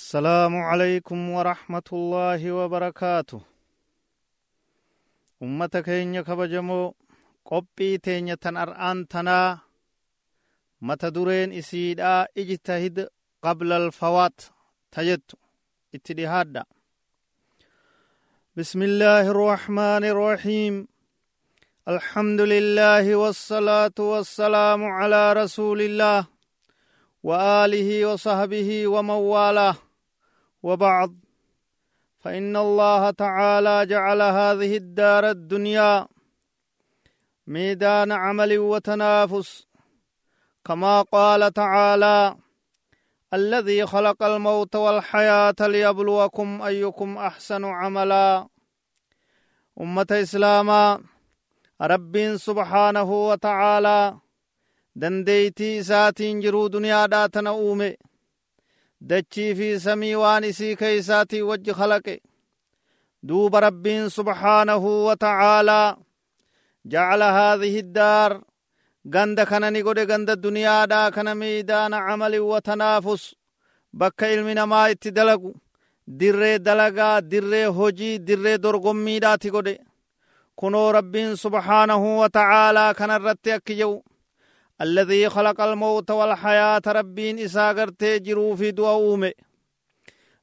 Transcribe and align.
السلام 0.00 0.54
عليكم 0.56 1.30
ورحمة 1.30 1.88
الله 1.92 2.52
وبركاته. 2.52 3.40
أمة 5.42 5.74
كينيا 5.86 6.22
كبجمو 6.22 6.94
qophii 7.44 7.98
teenya 8.04 8.36
tan 8.40 8.56
ar'aan 8.56 9.04
tanaa 9.12 9.58
mata 10.80 11.08
dureen 11.14 11.52
isiidhaa 11.60 12.26
ijtahid 12.42 12.96
qabla 13.44 13.76
alfawaat 13.82 14.36
ta 14.92 15.00
jettu 15.04 15.36
بسم 18.56 18.82
الله 18.82 19.24
الرحمن 19.30 20.04
الرحيم. 20.14 20.88
الحمد 21.88 22.40
لله 22.40 23.06
والصلاة 23.16 23.98
والسلام 23.98 24.80
على 24.84 25.32
رسول 25.32 25.80
الله 25.82 26.26
وآله 27.22 28.06
وصحبه 28.06 28.86
ومن 28.86 29.20
والاه. 29.34 29.89
وبعض. 30.62 31.14
فإن 32.20 32.56
الله 32.56 33.10
تعالى 33.10 33.86
جعل 33.86 34.22
هذه 34.22 34.76
الدار 34.76 35.30
الدنيا 35.30 36.06
ميدان 37.46 38.12
عمل 38.12 38.58
وتنافس. 38.58 39.66
كما 40.64 41.02
قال 41.02 41.52
تعالى 41.52 42.36
الذي 43.34 43.86
خلق 43.86 44.22
الموت 44.22 44.76
والحياة 44.76 45.54
ليبلوكم 45.60 46.62
أيكم 46.62 47.18
أحسن 47.18 47.64
عملا. 47.64 48.48
أمة 49.80 50.06
إسلاما 50.10 51.00
رب 51.82 52.36
سبحانه 52.36 53.28
وتعالى 53.28 54.16
dandeeytii 55.00 55.76
isaatiin 55.76 56.40
jiruu 56.42 56.72
duniyaadhaa 56.72 57.28
tana 57.28 57.52
uume 57.54 57.96
dachii 59.00 59.54
fi 59.54 59.80
samii 59.80 60.14
waan 60.14 60.44
isii 60.44 60.76
keeysaatii 60.76 61.42
wajji 61.42 61.74
kalaqe 61.74 62.20
duuba 63.22 63.60
rabbiin 63.60 64.08
subhaanahu 64.10 65.06
wa 65.06 65.16
ta'aalaa 65.16 65.96
jacala 66.84 67.32
haadhihi 67.32 67.82
daar 67.82 68.40
ganda 69.04 69.46
kana 69.46 69.70
ni 69.70 69.82
godhe 69.82 70.06
ganda 70.06 70.36
duniyaadhaa 70.36 71.10
kana 71.10 71.34
miidaana 71.34 72.00
camalin 72.06 72.40
wa 72.52 72.60
tanaafus 72.60 73.34
bakka 73.92 74.28
ilmi 74.32 74.54
namaa 74.54 74.88
itti 74.90 75.10
dalagu 75.10 75.54
dirree 76.18 76.58
dalagaa 76.58 77.20
dirree 77.20 77.64
hojii 77.64 78.18
dirree 78.18 78.58
dorgommiidhaati 78.58 79.50
godhe 79.50 79.74
kunoo 80.56 80.92
rabbiin 80.92 81.36
subhaanahu 81.36 82.18
wa 82.20 82.28
ta'aalaa 82.28 82.94
kana 82.94 83.16
irratti 83.20 83.52
akki 83.52 83.74
jedhu 83.80 84.04
الذي 84.80 85.28
خلق 85.28 85.60
الموت 85.60 86.10
والحياة 86.10 86.82
ربين 86.86 87.38
إسا 87.38 87.72
غرتي 87.72 88.18
جرو 88.18 88.56
في 88.56 88.70
دعا 88.70 88.90
أومي. 88.90 89.32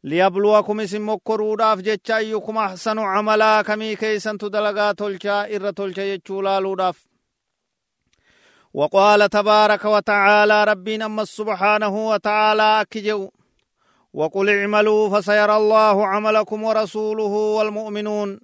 ليبلوكم 0.04 0.80
اسم 0.80 1.10
مكروداف 1.10 1.80
جتشا 1.80 2.18
أيكم 2.18 2.58
أحسن 2.58 3.00
عملا 3.00 3.62
كمي 3.62 3.96
كيسن 3.96 4.38
تدلغا 4.38 4.92
تلشا 4.92 5.56
إر 5.56 5.72
تلشا 5.72 6.02
يجولا 6.02 6.60
لوداف. 6.60 7.08
وقال 8.74 9.30
تبارك 9.30 9.86
وتعالى 9.86 10.64
ربنا 10.64 11.06
أما 11.06 11.26
سبحانه 11.26 12.10
وتعالى 12.10 12.82
أكجو. 12.82 13.32
وقل 14.14 14.50
اعملوا 14.50 15.10
فسيرى 15.10 15.58
الله 15.58 16.08
عملكم 16.08 16.64
ورسوله 16.64 17.34
والمؤمنون. 17.58 18.40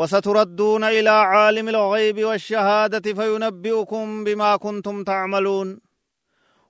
وستردون 0.00 0.84
إلى 0.84 1.10
عالم 1.10 1.68
الغيب 1.68 2.24
والشهادة 2.24 3.14
فينبئكم 3.14 4.24
بما 4.24 4.56
كنتم 4.56 5.04
تعملون. 5.04 5.80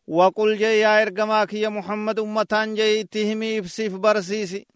وقل 0.06 0.56
جي 0.56 0.80
يا 0.80 1.02
إرقماك 1.02 1.54
يا 1.54 1.68
محمد 1.68 2.18
أمتان 2.20 2.74
جي 2.74 3.04
تهمي 3.04 3.58
إفسيف 3.58 3.94
برسيسي. 3.94 4.66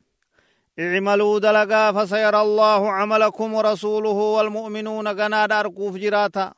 اعملوا 0.78 1.38
دلقا 1.38 1.92
فسيرى 1.92 2.41
الله 2.42 2.92
عملكم 2.92 3.55
ورسوله 3.55 4.19
والمؤمنون 4.36 5.08
قناد 5.08 5.52
أرقوف 5.52 5.97
جراتا. 5.97 6.52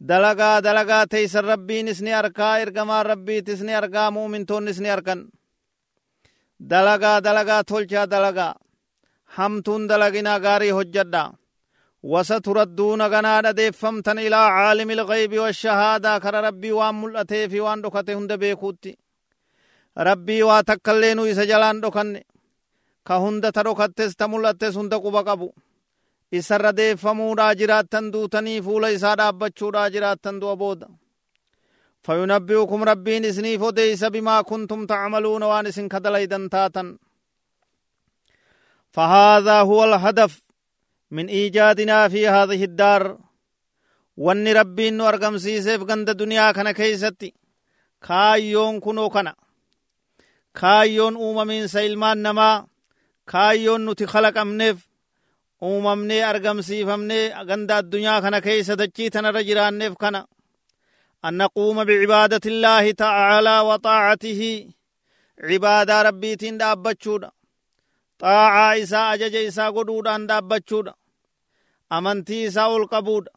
دلقا 0.00 0.60
دلقا 0.60 1.04
تيسر 1.04 1.44
ربي 1.44 1.82
نسني 1.82 2.18
أركا 2.18 2.62
إرقما 2.62 3.02
ربي 3.02 3.40
تسني 3.40 3.78
أرقا 3.78 4.10
مؤمن 4.10 4.46
تون 4.46 4.64
نسني 4.64 4.92
أركن. 4.92 5.30
دلقا 6.60 7.18
دلقا 7.18 7.62
تولچا 7.62 8.04
دلقا 8.04 8.54
hamtuun 9.36 9.86
dalaginaa 9.88 10.38
gaarii 10.44 10.70
hojjadha 10.78 11.22
wasa 12.12 12.40
turadduuna 12.40 13.08
ganaadha 13.14 13.52
deeffamtan 13.58 14.18
ilaa 14.18 14.48
caalimi 14.56 14.92
ilgaybi 14.96 15.38
washahaadaa 15.44 16.20
kara 16.24 16.40
rabbii 16.48 16.72
waan 16.78 16.94
mul'atee 17.00 17.48
fi 17.48 17.60
waan 17.66 17.82
dhokate 17.82 18.14
hunda 18.14 18.36
beekuutti 18.42 18.92
rabbii 20.08 20.42
waa 20.48 20.62
takkaillee 20.70 21.14
nu 21.14 21.26
isa 21.32 21.44
jalaan 21.46 21.80
dhokanne 21.82 22.20
ka 23.08 23.14
hunda 23.24 23.52
ta 23.52 23.62
dhokattes 23.64 24.16
ta 24.16 24.28
mul'attes 24.28 24.74
hunda 24.80 24.98
quba 25.04 25.22
qabu 25.28 25.48
isarra 26.38 26.72
deeffamuudhaa 26.76 27.54
jiraattan 27.60 28.12
duutanii 28.12 28.60
fuula 28.66 28.88
isaa 28.96 29.16
dhaabbachuudhaa 29.20 29.88
jiraattan 29.94 30.40
du'a 30.40 30.56
booda 30.56 30.86
fayunabbi'ukum 32.06 32.82
rabbiin 32.90 33.24
isiniif 33.30 33.62
odeeysa 33.62 34.10
bimaa 34.10 34.42
فهذا 38.92 39.60
هو 39.60 39.84
الهدف 39.84 40.42
من 41.10 41.26
إيجادنا 41.26 42.08
في 42.08 42.28
هذه 42.28 42.64
الدار. 42.64 43.18
وني 44.16 44.52
ربي 44.52 44.88
إنو 44.88 45.08
أرغم 45.08 45.38
سيسي 45.38 45.78
فقند 45.78 46.10
دنيا 46.10 46.52
كان 46.52 46.70
كيستي. 46.70 47.34
كايون 48.08 48.80
كنو 48.80 49.08
كنا 49.08 49.34
كايون 50.54 51.14
أوممين 51.16 51.66
سيلمان 51.66 52.22
نما. 52.22 52.66
كايون 53.26 53.90
نتي 53.90 54.06
خلق 54.06 54.38
أمنف 54.38 54.88
أوممني 55.62 56.30
أرغم 56.30 56.60
سيفمني 56.60 57.40
أغند 57.40 57.70
الدنيا 57.70 58.20
كان 58.20 58.38
كيستي 58.38 59.10
تنرجران 59.10 59.78
نف 59.78 59.92
كنا 59.92 60.26
أن 61.24 61.36
نقوم 61.36 61.84
بعبادة 61.84 62.40
الله 62.46 62.90
تعالى 62.90 63.60
وطاعته. 63.60 64.70
عبادة 65.40 66.02
ربي 66.02 66.36
تندى 66.36 66.64
أبتشونا 66.64 67.30
xaacaa 68.22 68.74
isaa 68.82 69.06
ajaja 69.14 69.40
isaa 69.48 69.70
godhuudhaan 69.76 70.22
dhaabbachuudha 70.28 70.92
amantii 71.96 72.42
isaa 72.48 72.68
ol 72.74 72.84
qabuudha 72.92 73.32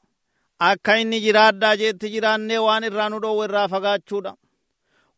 akka 0.69 0.93
inni 1.01 1.17
jiraadhaa 1.25 1.75
jeetti 1.81 2.07
jiraannee 2.13 2.59
waan 2.65 2.83
irraa 2.89 3.09
nu 3.11 3.17
dhoowwe 3.23 3.45
irraa 3.47 3.67
fagaachuudha 3.73 4.31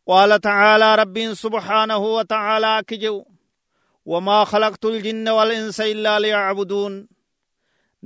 qaala 0.08 0.36
tacaalaa 0.46 0.94
rabbiin 1.02 1.32
subhaanahu 1.42 2.06
wa 2.16 2.24
tacaalaa 2.32 2.76
akki 2.80 2.96
jedhu 3.02 3.20
wamaa 4.12 4.44
khalaqtu 4.50 4.86
ljinna 4.96 5.30
walinsa 5.38 5.84
illaa 5.92 6.18
liyacbuduun 6.24 6.94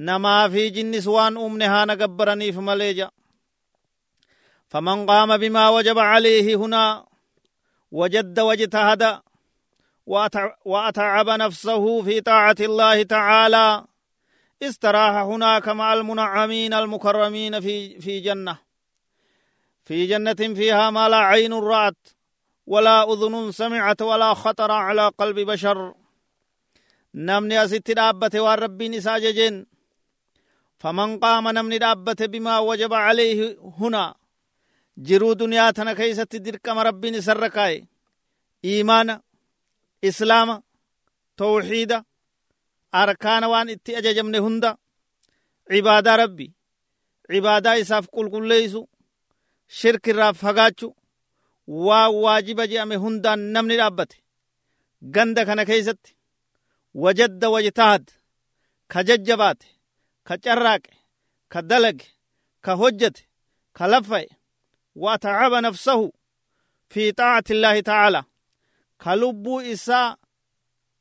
namaa 0.07 0.45
fi 0.53 0.63
jinnis 0.77 1.07
waan 1.15 1.35
uumne 1.43 1.67
haana 1.73 1.95
gabbaraniif 2.01 2.57
malee 2.69 2.93
ja 3.01 3.09
faman 4.73 5.01
qaama 5.09 5.35
bimaa 5.43 5.71
wajaba 5.77 6.03
calayhi 6.13 6.55
hunaa 6.61 6.93
wajadda 7.99 8.43
wajtahada 8.49 9.11
وأتعب 10.65 11.29
نفسه 11.29 12.03
في 12.03 12.21
طاعة 12.21 12.57
الله 12.61 13.03
تعالى. 13.03 13.85
استراح 14.63 15.15
هناك 15.17 15.69
مع 15.69 15.95
المنعمين 15.95 16.75
المكرمين 16.75 17.61
في 17.61 18.01
في 18.01 18.21
جنة. 18.21 18.59
في 19.85 20.07
جنة 20.07 20.35
فيها 20.35 20.91
ما 20.91 21.09
لا 21.09 21.17
عين 21.17 21.53
رأت 21.53 22.09
ولا 22.67 23.13
أذن 23.13 23.53
سمعت 23.53 24.03
ولا 24.03 24.35
خطر 24.35 24.71
على 24.71 25.09
قلب 25.09 25.39
بشر. 25.41 25.95
نمني 27.15 27.65
أست 27.65 27.91
دابة 27.91 28.41
والرب 28.41 28.83
نساججين 28.83 29.67
فمن 30.79 31.19
قام 31.19 31.49
نمني 31.49 31.79
دابة 31.79 32.27
بما 32.27 32.59
وجب 32.59 32.95
عليه 32.95 33.59
هنا. 33.79 34.15
جرو 34.99 35.33
دنيا 35.33 35.71
تنكيست 35.71 36.37
دركم 36.37 36.79
رب 36.79 37.07
نسركاي. 37.07 37.87
إيمان 38.65 39.21
islaama 40.09 40.57
tawxiida 41.37 41.99
arkaana 43.01 43.47
waan 43.53 43.69
itti 43.75 43.97
ajajamne 43.99 44.39
hunda 44.45 44.71
cibaadaa 45.71 46.17
rabbi 46.23 46.47
cibaadaa 47.31 47.77
isaaf 47.83 48.07
qulqulleeysu 48.15 48.81
shirkirraa 49.79 50.33
fagaachu 50.43 50.89
waa 51.87 52.09
waajiba 52.25 52.65
je'ame 52.73 52.97
hundaan 53.05 53.41
namni 53.55 53.77
dhaabbate 53.81 54.17
ganda 55.15 55.43
kana 55.49 55.65
keeysatti 55.69 56.11
wajadda 57.03 57.47
wajtahad 57.55 58.05
ka 58.93 58.99
jajjabaate 59.09 59.67
ka 60.27 60.35
carraaqe 60.45 60.93
ka 61.53 61.61
dalage 61.71 62.07
ka 62.65 62.73
hojjate 62.81 63.23
ka 63.77 63.85
laffa'e 63.93 64.29
wa 65.03 65.13
tacaba 65.23 65.59
nafsahu 65.65 66.07
fi 66.93 67.03
xaacati 67.19 67.53
illaahi 67.55 67.83
tacaala 67.89 68.21
ka 69.03 69.17
lubbuu 69.21 69.61
isaa 69.75 70.17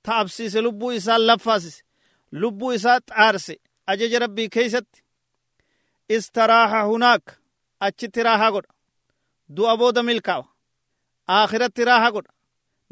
taabsiise 0.05 0.59
lubbuu 0.65 0.91
isaa 0.99 1.17
laffaasise 1.27 1.81
lubbuu 2.41 2.71
isaa 2.77 2.99
xaarse 3.09 3.55
ajaja 3.91 4.19
rabbii 4.23 4.49
keeysatti 4.55 4.99
istaraaha 6.15 6.79
hunaak 6.89 7.25
achitti 7.85 8.23
raahaa 8.27 8.51
godha 8.55 8.73
du'a 9.55 9.73
booda 9.81 10.01
milkaawa 10.09 10.47
akhiratti 11.27 11.85
raaha 11.89 12.09
godha 12.15 12.31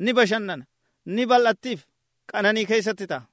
ni 0.03 0.11
bashannana 0.17 0.65
ni 1.15 1.23
bal'attiif 1.31 1.79
qananii 2.31 2.65
keeysatti 2.71 3.07
ta'a 3.11 3.29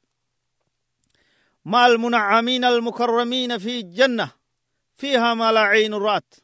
مع 1.73 1.87
المنعمين 1.87 2.65
المكرمين 2.65 3.59
في 3.59 3.81
الجنة 3.81 4.29
فيها 4.97 5.35
ما 5.35 5.53
لا 5.53 5.61
عين 5.61 5.95
رأت 5.95 6.35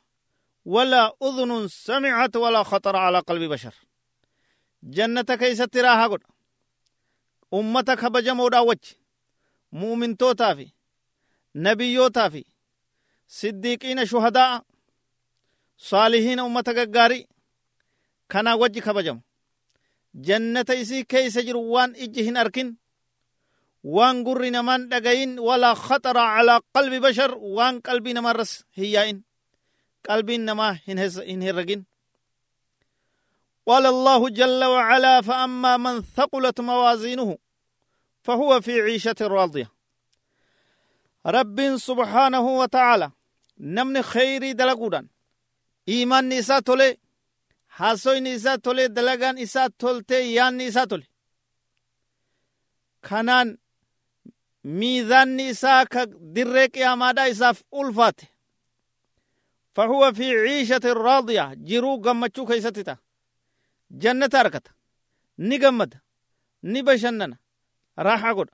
ولا 0.64 1.14
أذن 1.23 1.69
سمعت 1.69 2.37
ولا 2.37 2.62
خطر 2.62 2.96
على 2.96 3.19
قلب 3.19 3.43
بشر 3.52 3.75
جنة 4.82 5.23
كيست 5.23 5.76
راها 5.76 6.06
قد 6.06 6.23
أمتك 7.55 8.05
بجمودا 8.05 8.58
وجه 8.58 8.96
مؤمن 9.73 10.17
توتا 10.17 10.55
في 10.55 10.69
نبيوتا 11.56 12.29
في 12.29 12.44
صديقين 13.29 14.06
شهداء 14.06 14.64
صالحين 15.79 16.40
أمتك 16.40 16.96
غاري 16.96 17.26
كان 18.29 18.49
وجه 18.49 18.81
كبجم 18.81 19.20
جنة 20.14 20.64
إسي 20.70 21.02
كيس 21.02 21.38
جروان 21.38 21.90
إجهن 21.96 22.37
أركن 22.37 22.76
وان 23.84 24.25
قرر 24.25 24.49
نمان 24.49 24.88
دقين 24.88 25.38
ولا 25.38 25.75
خطر 25.75 26.19
على 26.19 26.61
قلب 26.75 27.06
بشر 27.06 27.34
وان 27.34 27.81
قلبي 27.81 28.12
نمان 28.12 28.34
رس 28.34 28.64
هيائن 28.75 29.23
قلبي 30.08 30.38
نما 30.38 30.79
هنهرقين 30.88 31.91
قال 33.66 33.86
الله 33.86 34.28
جل 34.28 34.64
وعلا 34.64 35.20
فأما 35.20 35.76
من 35.76 36.02
ثقلت 36.02 36.60
موازينه 36.60 37.38
فهو 38.22 38.60
في 38.60 38.80
عيشة 38.80 39.16
راضية. 39.20 39.72
رب 41.26 41.76
سبحانه 41.76 42.40
وتعالى 42.40 43.10
نمن 43.58 44.02
خيري 44.02 44.52
دلقودان. 44.52 45.08
إيمان 45.88 46.28
نساء 46.28 46.60
تولي 46.60 46.96
حاسوي 47.68 48.20
نساء 48.20 48.56
تولي 48.56 48.88
دلقان 48.88 49.38
إساء 49.38 49.68
تولتي 49.68 50.34
يان 50.34 50.56
نساء 50.56 50.84
تولي. 50.84 51.12
kanaan 53.02 53.58
miizaanni 54.62 55.48
isaa 55.52 55.84
ka 55.92 56.06
dirree 56.34 56.68
qiyaamaadhaa 56.68 57.26
isaaf 57.34 57.58
ulfaate 57.72 58.26
فهو 59.74 60.12
في 60.12 60.32
عيشة 60.38 60.92
راضية 60.92 61.54
جرو 61.54 62.02
جنة 63.92 64.30
أركت 64.34 64.66
نقمد 65.38 65.94
نبشننا 66.64 67.36
راح 67.98 68.26
قد 68.26 68.48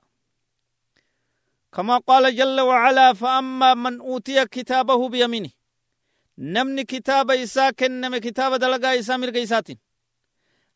كما 1.73 1.97
قال 1.97 2.35
جل 2.35 2.59
وعلا 2.61 3.13
فأما 3.13 3.73
من 3.73 3.99
أوتي 3.99 4.45
كتابه 4.45 5.09
بيمينه 5.09 5.49
نمني 6.37 6.83
كتاب 6.83 7.31
إسا 7.31 7.71
كنم 7.71 8.17
كتاب 8.17 8.53
دلقا 8.53 8.99
إسا 8.99 9.17
مرقى 9.17 9.75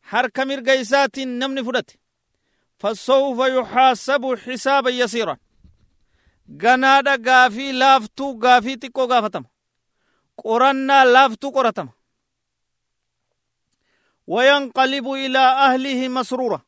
حرك 0.02 0.40
مرقى 0.40 0.82
نمني 1.18 1.64
فرت 1.64 1.90
فسوف 2.78 3.38
يحاسب 3.38 4.34
حسابا 4.34 4.90
يسيرا 4.90 5.36
ganaadha 6.48 7.16
gaafii 7.18 7.72
laaftuu 7.72 8.34
gaafii 8.34 8.76
xiqqoo 8.76 9.06
gaafatama 9.12 9.48
qorannaa 10.42 11.04
laaftuu 11.04 11.52
qoratama 11.52 11.92
وينقلب 14.26 15.06
إلى 15.12 15.38
أهله 15.38 16.08
مسرورة 16.08 16.64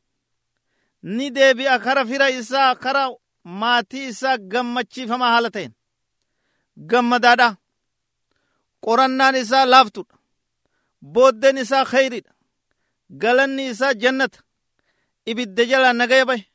ندي 1.03 1.53
بأخرى 1.53 2.05
فرا 2.05 2.39
إسا 2.39 2.71
أخرى 2.71 3.15
ما 3.45 3.81
تيسا 3.81 4.35
قمت 4.35 4.93
شفا 4.93 5.17
ما 5.17 5.35
حالتين. 5.35 5.73
قم 6.91 7.15
دادا 7.15 7.57
قرنان 8.81 9.35
إسا 9.35 9.65
لافتور 9.65 10.05
بودن 11.01 11.57
إسا 11.57 11.83
خير 11.83 12.23
غلن 13.23 13.59
إسا 13.59 13.91
جنة 13.91 14.29
إبت 15.27 15.47
دجالا 15.47 15.91
نغي 15.91 16.25
بي. 16.25 16.45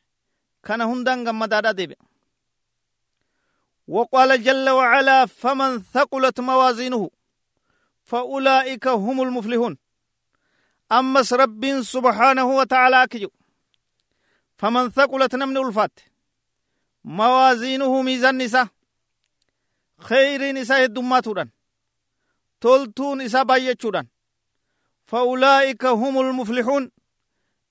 كان 0.65 0.81
هندان 0.81 1.29
قم 1.29 1.45
دادا 1.45 1.73
دي 1.73 1.87
بي. 1.87 1.97
وقال 3.89 4.43
جل 4.43 4.71
وعلا 4.71 5.27
فمن 5.27 5.83
ثقلت 5.83 6.41
موازينه 6.41 7.11
فأولئك 8.05 8.89
هم 8.89 9.23
المفلحون. 9.23 9.82
أمس 10.93 11.33
رب 11.33 11.81
سبحانه 11.83 12.45
وتعالى 12.45 13.07
كجو. 13.11 13.31
فمن 14.59 14.91
ثقلت 14.91 15.35
نمن 15.35 15.57
ألفات. 15.57 16.01
موازينه 17.05 18.03
ميزان 18.03 18.39
نساء 18.39 18.69
خير 19.99 20.53
نساء 20.53 20.85
الدماتودان 20.85 21.49
تولتون 22.61 23.21
إسا 23.21 23.43
بايتشودان 23.43 24.07
فأولئك 25.05 25.85
هم 25.85 26.21
المفلحون. 26.21 26.91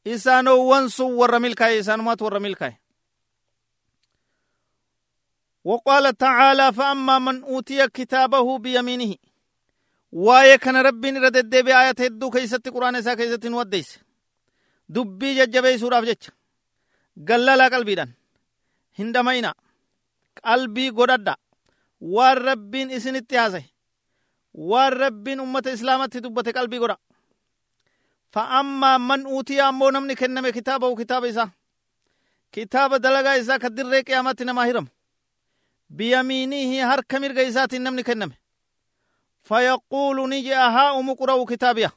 إسانو 0.08 0.58
وانسو 0.64 1.18
ورميلكاي 1.20 1.80
إسانو 1.80 2.04
مات 2.04 2.22
ورميلكاي 2.22 2.82
وقال 5.64 6.18
تعالى 6.18 6.74
فأما 6.74 7.20
من 7.20 7.44
أوتي 7.44 7.88
كتابه 7.88 8.58
بيمينه. 8.58 9.16
وايه 10.12 10.56
كان 10.56 10.78
ربين 10.78 11.24
ردد 11.24 11.56
بآيات 11.66 12.02
هدو 12.02 12.30
كيست 12.30 12.70
قرآن 12.70 13.02
سا 13.02 13.14
كيست 13.14 13.46
وديس 13.46 14.00
دبي 14.90 15.36
ججبي 15.36 15.78
سوراف 15.78 16.04
جج 16.04 16.24
قللا 17.30 17.68
قلبي 17.68 17.96
دان 17.96 18.12
هندمينا 19.00 19.54
قلبي 20.46 20.90
قدد 20.90 21.36
وار 22.02 22.42
ربين 22.42 22.92
اسن 22.92 23.16
اتحاسه 23.16 23.64
وار 24.54 24.98
ربين 24.98 25.40
أمة 25.40 25.64
إسلامت 25.68 26.18
دبت 26.18 26.58
قلبي 26.58 26.80
قدد 26.80 26.98
فأما 28.32 28.98
من 28.98 29.26
أوتي 29.26 29.62
أمو 29.62 29.90
نمني 29.90 30.16
كنم 30.16 30.50
كتابه 30.50 30.96
كتاب 30.96 31.26
إسا 31.26 31.50
كتاب 32.52 32.94
دلغا 32.96 33.40
إسا 33.40 33.58
كدر 33.58 33.86
ريك 33.90 34.12
قيامت 34.12 34.44
نماهرم 34.44 34.88
بيمينه 35.90 36.94
هر 36.94 37.02
كمير 37.02 37.32
fayaquulu 39.52 40.28
ni 40.28 40.44
je'a 40.48 40.72
haa 40.76 40.94
umu 41.00 41.16
qura'u 41.20 41.46
kitaabiya 41.52 41.92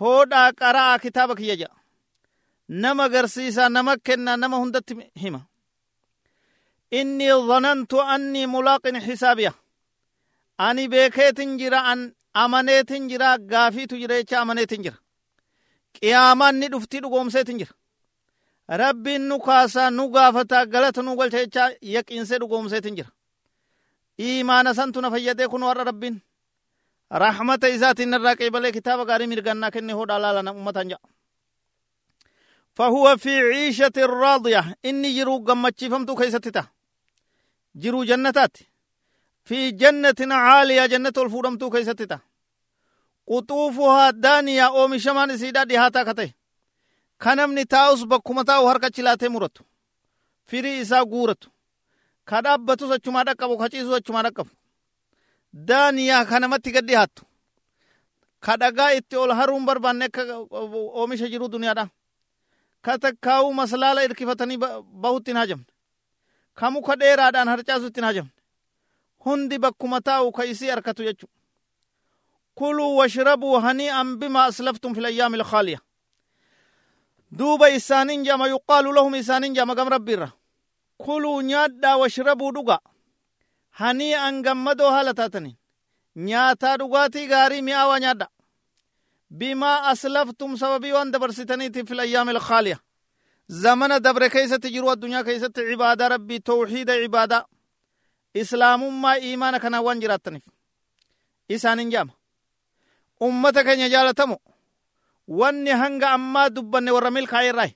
hoodhaa 0.00 0.52
qara'aa 0.60 0.98
kitaaba 1.04 1.34
kiyya 1.34 1.56
je'a 1.60 1.74
nama 2.68 3.04
agarsiisa 3.04 3.68
nama 3.68 3.96
kenna 3.96 4.36
nama 4.36 4.56
hundatti 4.56 4.94
hima. 5.22 5.40
Inni 6.90 7.26
dhanantu 7.48 8.00
anni 8.02 8.46
mulaaqin 8.46 9.00
hisaabiya 9.06 9.52
ani 10.58 10.88
beekeetin 10.88 11.58
jira 11.58 11.80
an 11.92 12.14
amaneetin 12.34 13.08
jira 13.08 13.38
gaafiitu 13.38 13.96
jira 13.96 14.14
jecha 14.20 14.40
amaneetin 14.40 14.82
jira. 14.82 14.96
Qiyaamaan 15.94 16.56
ni 16.60 16.68
dhufti 16.68 17.00
dhugoomseetin 17.02 17.58
jira. 17.58 17.74
Rabbiin 18.68 19.28
nu 19.28 19.38
kaasaa 19.38 19.90
nu 19.90 20.08
gaafata 20.10 20.66
galata 20.66 21.02
nu 21.02 21.16
galcha 21.16 21.38
jecha 21.38 21.70
yaqiinsee 21.82 22.38
dhugoomseetin 22.38 22.96
jira. 22.96 23.10
Iimaana 24.20 24.74
santu 24.74 25.02
fayyadee 25.02 25.48
kun 25.48 25.62
warra 25.62 25.84
rabbiin. 25.84 26.25
Rahmata 27.10 27.68
isaatiin 27.68 28.14
irraa 28.14 28.36
qeebalee 28.36 28.72
kitaaba 28.72 29.04
gaarii 29.04 29.26
mirgannaa 29.26 29.70
kenne 29.70 29.92
hodhaa 29.92 30.22
laalana 30.22 30.52
ummatan 30.52 30.90
ja'a 30.90 31.16
فهو 32.76 33.16
في 33.16 33.40
عيشة 33.40 33.96
راضية. 33.96 34.76
إني 34.84 35.16
جرو 35.16 35.44
قمتشي 35.44 35.88
فمتو 35.90 36.14
كيستتا. 36.14 36.66
جرو 37.74 38.04
جنتات. 38.04 38.56
في 39.44 39.70
جنة 39.70 40.34
عالية 40.34 40.86
جنة 40.86 41.12
الفورمتو 41.16 41.70
كيستتا. 41.70 42.18
قطوفها 43.26 44.10
دانية 44.10 44.66
أو 44.66 44.88
مشمان 44.88 45.36
سيدا 45.36 45.64
دهاتا 45.64 46.02
كته 46.02 46.32
كنمني 47.22 47.64
تاوس 47.64 48.02
بكما 48.02 48.42
تاو 48.42 48.68
هركا 48.68 48.88
چلاتي 48.88 49.28
مرتو 49.28 49.64
فيري 50.46 50.82
إسا 50.82 51.00
قورتو 51.02 51.50
كدابتو 52.26 52.94
سچما 52.94 53.22
دقبو 53.22 53.56
كچيسو 53.56 53.96
سچما 53.96 54.22
دقبو 54.22 54.50
daaniyaa 55.68 56.24
kanamatti 56.24 56.72
gad 56.72 56.86
dhiyaattu 56.86 57.24
ka 58.40 58.56
dhagaa 58.56 58.92
itti 58.92 59.16
ol 59.16 59.32
haruun 59.34 59.64
barbaanne 59.66 60.04
akka 60.04 60.22
oomisha 61.00 61.28
jiru 61.28 61.48
duniyaadha 61.48 61.88
ka 62.82 62.98
takkaa'uu 62.98 63.52
maslaala 63.54 64.04
irkifatanii 64.04 64.58
bahutti 65.02 65.30
hin 65.30 65.36
hajamne 65.40 65.66
ka 66.54 66.70
muka 66.70 66.96
dheeraadhaan 66.96 67.48
harcaasu 67.48 67.86
itti 67.86 68.00
hin 68.00 68.06
hajamne 68.06 68.32
hundi 69.24 69.58
bakkuma 69.58 70.00
taa'u 70.00 70.32
ka 70.32 70.44
isii 70.44 70.70
arkatu 70.70 71.02
jechu 71.02 71.26
kuluu 72.54 72.96
washrabuu 72.96 73.60
hanii'an 73.60 74.16
bima 74.20 74.44
aslaftum 74.44 74.94
fi 74.94 75.00
layyaami 75.00 75.36
ilkhaaliya 75.38 75.80
duuba 77.38 77.68
isaanin 77.70 78.24
jama 78.24 78.46
yuqaalu 78.48 78.92
lahum 78.92 79.14
isaanin 79.14 79.54
jama 79.54 79.74
gam 79.74 79.88
rabbiirra 79.88 80.30
kuluu 80.98 81.40
nyaadhaa 81.42 81.96
washrabuu 81.96 82.52
dhugaa 82.52 82.78
hanii 83.80 84.14
an 84.26 84.42
gammadoo 84.46 84.90
haala 84.94 85.14
taataniin 85.20 85.56
nyaataa 86.28 86.76
dhugaatii 86.80 87.26
gaarii 87.32 87.62
mi'aawaa 87.68 87.98
nyaadha 88.04 88.28
bimaa 89.38 89.76
aslaftum 89.92 90.56
sababii 90.62 90.92
waan 90.96 91.10
dabarsitaniitiif 91.12 91.88
fil 91.88 92.00
ayyaami 92.04 92.32
ilkhaaliya 92.36 92.78
zamana 93.62 94.00
dabre 94.06 94.28
keeysatti 94.34 94.70
jiru 94.74 94.90
addunyaa 94.92 95.24
keeysatti 95.28 95.60
cibaadaa 95.70 96.08
rabbii 96.14 96.40
tawxiida 96.50 96.94
cibaadaa 97.02 97.42
islaamummaa 98.42 99.16
iimaana 99.28 99.58
kanaa 99.64 99.82
waan 99.86 100.00
jiraattaniif 100.02 100.46
isaanin 101.56 101.90
jaama 101.94 102.12
ummata 103.28 103.64
keenya 103.66 103.88
jaalatamo 103.94 104.36
wanni 105.40 105.70
hanga 105.82 106.08
ammaa 106.16 106.48
dubbanne 106.56 106.90
warra 106.96 107.10
milkaaye 107.16 107.48
irraa 107.52 107.70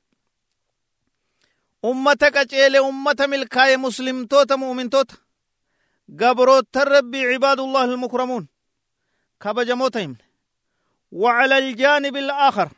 ummata 1.91 2.31
qaceele 2.37 2.79
ummata 2.91 3.25
milkaaye 3.33 3.77
muslimtoota 3.85 4.55
mu'mintoota 4.63 5.15
قبرو 6.19 6.61
تربي 6.61 7.21
عباد 7.33 7.61
الله 7.61 7.85
المكرمون. 7.85 8.49
كابا 9.41 9.75
موتهم 9.75 10.17
وعلى 11.13 11.59
الجانب 11.59 12.17
الآخر. 12.17 12.69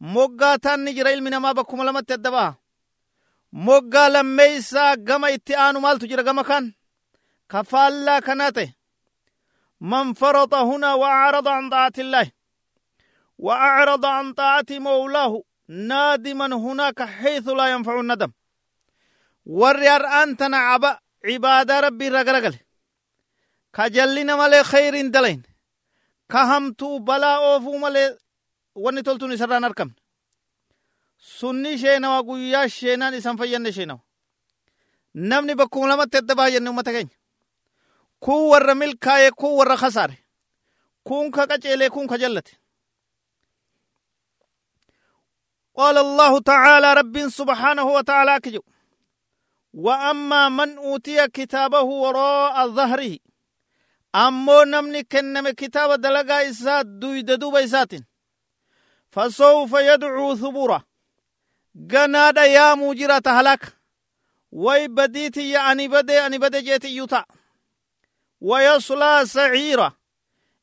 مقا 0.00 0.56
تنجريل 0.56 1.22
من 1.22 1.36
ما 1.36 1.52
بكم 1.52 1.82
لما 1.82 2.00
تدبا. 2.00 2.54
مقا 3.52 4.08
لما 4.08 4.44
يسا 4.44 4.94
قم 4.94 5.24
اتعان 5.24 5.76
مال 5.76 5.98
تجر 5.98 6.28
قم 6.28 6.40
كان 6.42 6.72
كفالا 7.50 8.20
كناته. 8.20 8.74
من 9.80 10.12
فرط 10.12 10.54
هنا 10.54 10.94
وأعرض 10.94 11.48
عن 11.48 11.70
طاعة 11.70 11.92
الله. 11.98 12.30
وأعرض 13.38 14.06
عن 14.06 14.32
طاعة 14.32 14.66
مولاه. 14.70 15.42
نادما 15.68 16.46
هناك 16.56 17.02
حيث 17.02 17.48
لا 17.48 17.66
ينفع 17.66 18.00
الندم. 18.00 18.32
ورير 19.46 20.06
أنتنا 20.06 20.56
عبأ 20.56 20.98
cibaadaa 21.26 21.80
rabbi 21.86 22.04
irraa 22.08 22.24
garagale 22.28 22.58
ka 23.76 23.88
jallina 23.96 24.36
malee 24.40 24.62
khayrin 24.70 25.10
dalayn 25.14 25.42
ka 26.32 26.40
hamtuu 26.50 27.00
balaa 27.08 27.38
oofuu 27.48 27.78
malee 27.84 28.08
wanni 28.84 29.02
toltuun 29.06 29.32
isarraan 29.36 29.64
argamne 29.68 29.94
sunni 31.38 31.72
sheenawa 31.82 32.18
guyyaa 32.28 32.68
sheenaan 32.76 33.14
isan 33.18 33.36
fayyanne 33.40 33.72
sheenawa 33.76 34.00
namni 35.30 35.54
bakkuma 35.60 35.86
lamatti 35.90 36.16
adda 36.20 36.34
baay'anne 36.38 36.70
ummata 36.70 36.92
keenya 36.94 37.16
kun 38.24 38.40
warra 38.50 38.74
milkaaye 38.74 39.30
kun 39.40 39.52
warra 39.58 39.76
kasaare 39.82 40.16
kun 41.06 41.30
ka 41.34 41.42
qaceelee 41.50 41.90
kun 41.90 42.06
ka 42.12 42.18
jallate 42.24 42.52
قال 45.76 45.98
الله 45.98 46.40
تعالى 46.40 46.88
رب 47.00 47.16
سبحانه 47.28 47.84
وتعالى 47.96 48.40
كجو 48.40 48.62
وأما 49.76 50.48
من 50.48 50.76
أوتي 50.76 51.28
كتابه 51.28 51.80
وراء 51.82 52.68
ظهره 52.68 53.18
أمو 54.14 54.62
نمني 54.62 55.02
كنم 55.02 55.48
كتاب 55.48 56.00
دلقا 56.00 56.48
إسات 56.50 56.86
دويد 56.86 57.30
دوب 57.30 57.56
إساتين 57.56 58.04
فسوف 59.10 59.72
يدعو 59.72 60.36
ثبورا. 60.36 60.82
جنادا 61.74 62.44
يا 62.44 62.74
مجرة 62.74 63.22
هلاك 63.26 63.76
وي 64.52 64.88
بديتي 64.88 65.50
يا 65.50 65.72
أني 65.72 65.88
بدي 65.88 66.26
أني 66.26 66.38
بدي 66.38 66.60
جيتي 66.60 66.96
يطع 66.96 67.24
ويصلى 68.40 69.22
سعيرا 69.26 69.92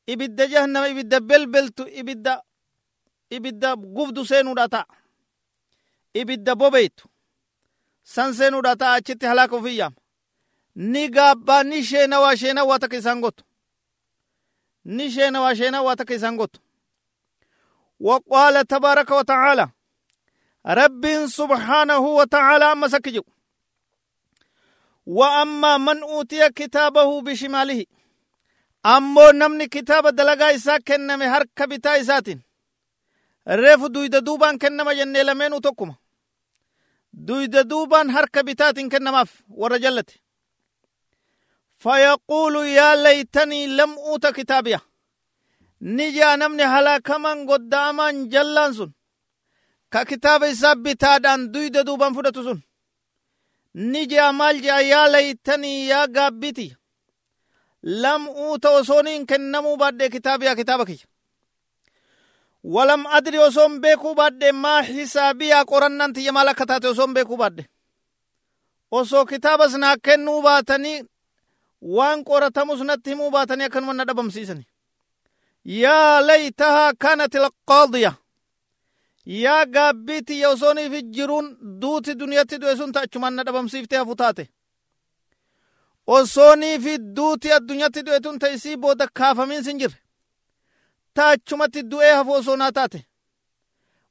إبد 0.10 0.50
جهنم 0.50 0.78
إبد 0.78 1.16
بلبلت 1.16 1.80
إبد 1.82 2.40
إبد 3.34 3.66
قبد 3.66 4.24
سينو 4.24 4.54
داتا 4.54 4.86
إبد 6.16 6.50
بوبيت. 6.50 7.13
San 8.04 8.34
seenuudha 8.34 8.76
ta'a 8.76 8.94
achitti 8.94 9.26
halaaka 9.26 9.56
ofii 9.56 9.78
yaama 9.78 9.96
ni 10.76 11.10
gaabbaa 11.10 11.64
ni 11.64 11.84
sheenawaa 11.84 12.36
sheenawaa 12.36 12.80
takka 12.80 12.98
isaan 12.98 13.22
gotu 13.22 13.44
ni 14.86 15.12
sheenawaa 15.12 15.56
sheenawaa 15.56 15.96
takka 15.96 16.14
isaan 16.14 16.38
gotu 16.38 16.60
وقال 18.00 18.68
تبارك 18.68 19.12
وتعالى 19.12 19.70
رب 20.68 21.04
سبحانه 21.26 21.98
وتعالى 22.00 22.66
أما 22.72 22.88
سكجو 22.88 23.24
وأما 25.06 25.78
من 25.78 26.04
أوتي 26.04 26.50
كتابه 26.50 27.22
بشماله 27.22 27.86
أمو 28.86 29.30
نمني 29.32 29.68
كتاب 29.68 30.08
دلقا 30.08 30.56
إسا 30.56 30.78
كنمي 30.78 31.26
هر 31.26 31.44
كبتا 31.56 32.02
إساتين 32.02 32.42
ريف 33.48 33.86
دويد 33.86 34.16
دوبان 34.16 34.58
كنما 34.58 34.94
جنة 34.94 35.22
لمن 35.22 35.54
دويد 37.14 37.58
دوبان 37.58 38.10
هر 38.10 38.26
كبتات 38.26 38.80
كنماف 38.80 39.44
ورجلت 39.50 40.10
فيقول 41.78 42.56
يا 42.56 42.96
ليتني 42.96 43.68
لم 43.68 43.92
أوت 43.94 44.26
godda'aman 47.50 48.16
jallaan 48.34 48.72
sun 48.78 48.92
ka 49.94 50.06
kitaaba 50.10 50.48
isaa 50.54 50.76
bitaadhaan 50.76 51.42
duyda 51.54 51.82
duuban 51.88 52.14
fudhatu 52.16 52.42
sun 52.48 52.60
ni 53.92 54.02
jaa 54.12 54.32
maal 54.40 54.58
jaa 54.66 54.82
yaa 54.92 55.08
laytanii 55.16 55.88
yaa 55.92 56.08
gaabbiti 56.16 56.68
lam 58.04 58.22
uuta 58.46 58.70
osooniin 58.80 59.28
kennamuu 59.30 59.78
baadhee 59.82 60.10
kitaabiyaa 60.16 60.56
kitaaba 60.62 60.86
kiyya 60.90 61.08
walam 62.64 63.06
adri 63.08 63.38
osoon 63.40 63.80
beekuu 63.82 64.16
baadhe 64.16 64.52
maa 64.52 64.82
hisaabiyaa 64.82 65.66
qorannaan 65.66 66.14
tiyya 66.14 66.32
maal 66.32 66.48
akka 66.48 66.66
taate 66.66 66.88
osoon 66.88 67.14
beekuu 67.14 67.38
baadhe 67.38 67.66
osoo 68.92 69.26
kitaabas 69.26 69.74
naa 69.74 69.98
kennuu 70.06 70.42
baatanii 70.42 71.04
waan 71.82 72.24
qoratamus 72.24 72.82
natti 72.82 73.10
himuu 73.10 73.32
baatanii 73.32 73.66
akkanuma 73.66 73.94
na 73.94 74.06
dhabamsiisani 74.06 74.66
yaa 75.66 76.22
laytahaa 76.22 76.94
kaanat 76.94 77.34
ilqaadiya 77.36 78.14
yaa 79.26 79.66
gaabbii 79.66 80.22
tiyya 80.22 80.50
osooniif 80.50 80.94
jiruun 81.16 81.58
duuti 81.82 82.16
duniyatti 82.20 82.58
du'e 82.62 82.76
sun 82.78 82.92
ta'achumaan 82.92 83.34
na 83.36 83.44
dhabamsiiftee 83.44 83.98
hafu 83.98 84.16
taate 84.16 84.50
osoonii 86.08 86.80
fi 86.80 86.98
duuti 87.16 87.52
addunyatti 87.54 88.04
du'e 88.06 88.20
tun 88.20 88.40
ta'isii 88.40 88.78
booda 88.78 89.08
kaafamiin 89.14 89.64
sin 89.64 89.80
jirre 89.80 89.98
دو 91.76 92.02
ايها 92.02 92.24
فوصونا 92.24 92.70
تاتي 92.70 93.06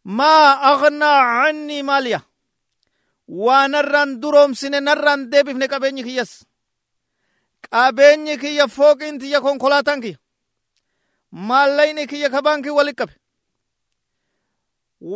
ما 0.04 0.52
أغنى 0.72 1.04
عني 1.04 1.82
ماليا 1.82 2.20
ونران 3.28 4.20
دروم 4.20 4.54
سنة 4.54 4.78
نران 4.78 5.28
ديبف 5.30 5.54
نقابيني 5.56 6.02
كيس 6.02 6.44
قابيني 7.72 8.36
كي 8.36 8.68
فوق 8.68 9.02
انتي 9.02 9.32
يكون 9.32 9.58
كولاتان 9.58 10.00
كي 10.00 10.16
maallayni 11.32 12.06
kiyya 12.06 12.28
ka 12.30 12.42
baankii 12.44 12.70
walit 12.70 12.96
qabe 12.96 13.14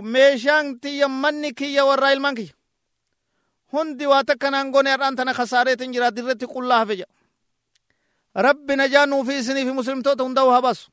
meeshaan 0.02 0.80
tiyya 0.80 1.08
manni 1.08 1.52
kiyya 1.52 1.84
warraa 1.84 2.12
ilmaan 2.12 2.34
kiyya 2.34 2.54
hundi 3.72 4.06
waa 4.06 4.24
takkanaan 4.24 4.72
gone 4.72 4.90
har'aan 4.90 5.16
tana 5.16 5.34
kasaareetin 5.34 5.92
jira 5.92 6.10
dirretti 6.10 6.46
qullaa 6.46 6.78
hafe 6.78 6.96
jedha 6.96 7.12
rabbi 8.34 8.76
najaa 8.76 9.06
nuufi 9.06 9.38
isiniifi 9.38 9.72
muslimtoota 9.72 10.24
hundaa'u 10.24 10.50
haa 10.50 10.62
baasu 10.62 10.88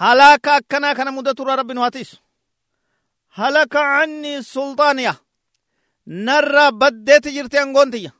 halaaka 0.00 0.50
akkanaa 0.58 0.94
kana 0.98 1.10
mudaturraa 1.16 1.56
rabbi 1.60 1.74
nu 1.74 1.80
haa 1.84 1.90
tiisu 1.96 2.16
halaka 3.38 3.80
anni 4.00 4.32
sulxaaniya 4.52 5.14
narraa 6.26 6.70
baddeeti 6.80 7.30
jirti 7.36 7.58
angoon 7.62 7.90
tiyya 7.92 8.12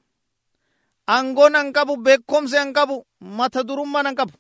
angoon 1.17 1.55
an 1.61 1.69
qabu 1.77 1.95
beekomsi 2.05 2.57
an 2.63 2.71
qabu 2.77 2.97
mata 3.39 3.61
durummaan 3.69 4.07
an 4.11 4.15
qabu 4.21 4.35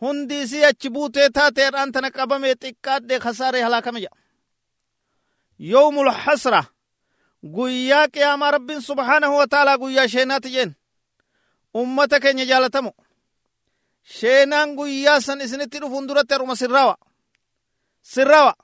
hundi 0.00 0.36
isii 0.44 0.64
achi 0.70 0.88
buutee 0.94 1.28
taateedhaan 1.36 1.92
tana 1.94 2.10
qabame 2.16 2.50
xiqqaadhe 2.62 3.16
kasaare 3.24 3.58
halaakame 3.66 4.00
jedha 4.04 4.16
yowmul 5.72 6.10
hasra. 6.24 6.62
Guyyaa 7.56 8.08
qiyaamaa 8.14 8.50
rabbiin 8.50 8.80
subhaanahu 8.82 9.36
wa 9.36 9.46
taalaa 9.46 9.78
guyyaa 9.78 10.08
sheenaati 10.08 10.72
ummata 11.74 12.20
keenya 12.20 12.44
jaalatamo 12.50 12.90
sheenaan 14.04 14.74
guyyaa 14.76 15.20
san 15.20 15.40
isinitti 15.40 15.78
dhufuun 15.80 16.06
duratti 16.08 16.34
haruma 16.34 16.56
sirraawa 16.56 16.96
sirraawa 18.12 18.54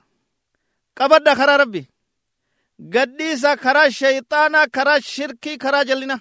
qabadha 0.97 1.35
karaa 1.39 1.57
rabbi 1.63 1.81
gadhiisa 2.93 3.57
karaa 3.63 3.89
shayxaanaa 3.99 4.67
karaa 4.75 4.99
shirkii 5.13 5.57
karaa 5.63 5.83
jallina 5.89 6.17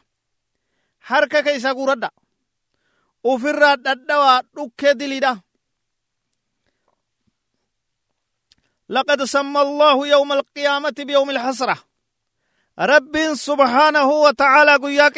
harka 1.09 1.43
keeysaa 1.43 1.75
guuradha 1.79 2.09
ufirraa 3.25 3.77
dhadhawaa 3.85 4.43
dhukkee 4.57 4.95
diliidha 5.01 5.33
لقد 8.91 9.25
سمى 9.25 9.61
الله 9.61 10.07
يوم 10.09 10.33
القيامة 10.33 10.95
بيوم 10.99 11.31
الحسرة 11.31 11.77
رب 12.79 13.35
سبحانه 13.35 14.09
وتعالى 14.11 14.75
قويا 14.77 15.09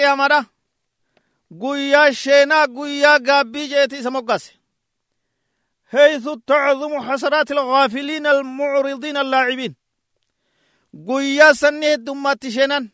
قيامة 1.53 1.61
قويا 1.61 2.11
شينا 2.11 2.65
قويا 2.65 3.17
قابي 3.19 3.67
جيتي 3.67 4.03
سمقاس 4.03 4.53
حيث 5.91 6.29
تعظم 6.47 7.01
حسرات 7.13 7.51
الغافلين 7.51 8.27
المعرضين 8.27 9.17
اللاعبين 9.17 9.75
قويا 11.07 11.53
سنه 11.53 11.95
دمات 11.95 12.49
شينان 12.49 12.91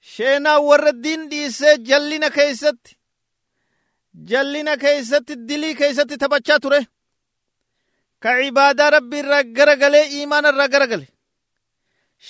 شينا 0.00 0.56
وردين 0.56 1.28
ديسي 1.28 1.76
جلنا 1.76 2.28
كيست 2.28 2.78
جلنا 4.14 4.74
كيست 4.74 5.32
دلي 5.32 5.74
كيست 5.74 6.12
تبچا 6.12 6.56
تره 6.58 6.86
ka 8.20 8.36
cibaadaa 8.36 8.90
rabbi 8.90 9.16
irraa 9.18 9.42
garagalee 9.42 10.06
iimaana 10.16 10.48
irraa 10.52 10.68
garagale 10.68 11.06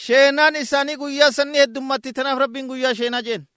sheenaan 0.03 0.57
isaanii 0.57 0.97
guyyaa 0.97 1.33
sanni 1.39 1.59
heddummatti 1.63 2.13
tanaaf 2.13 2.39
rabbiin 2.39 2.69
guyyaa 2.71 2.95
sheenaa 2.95 3.23
jeen 3.23 3.50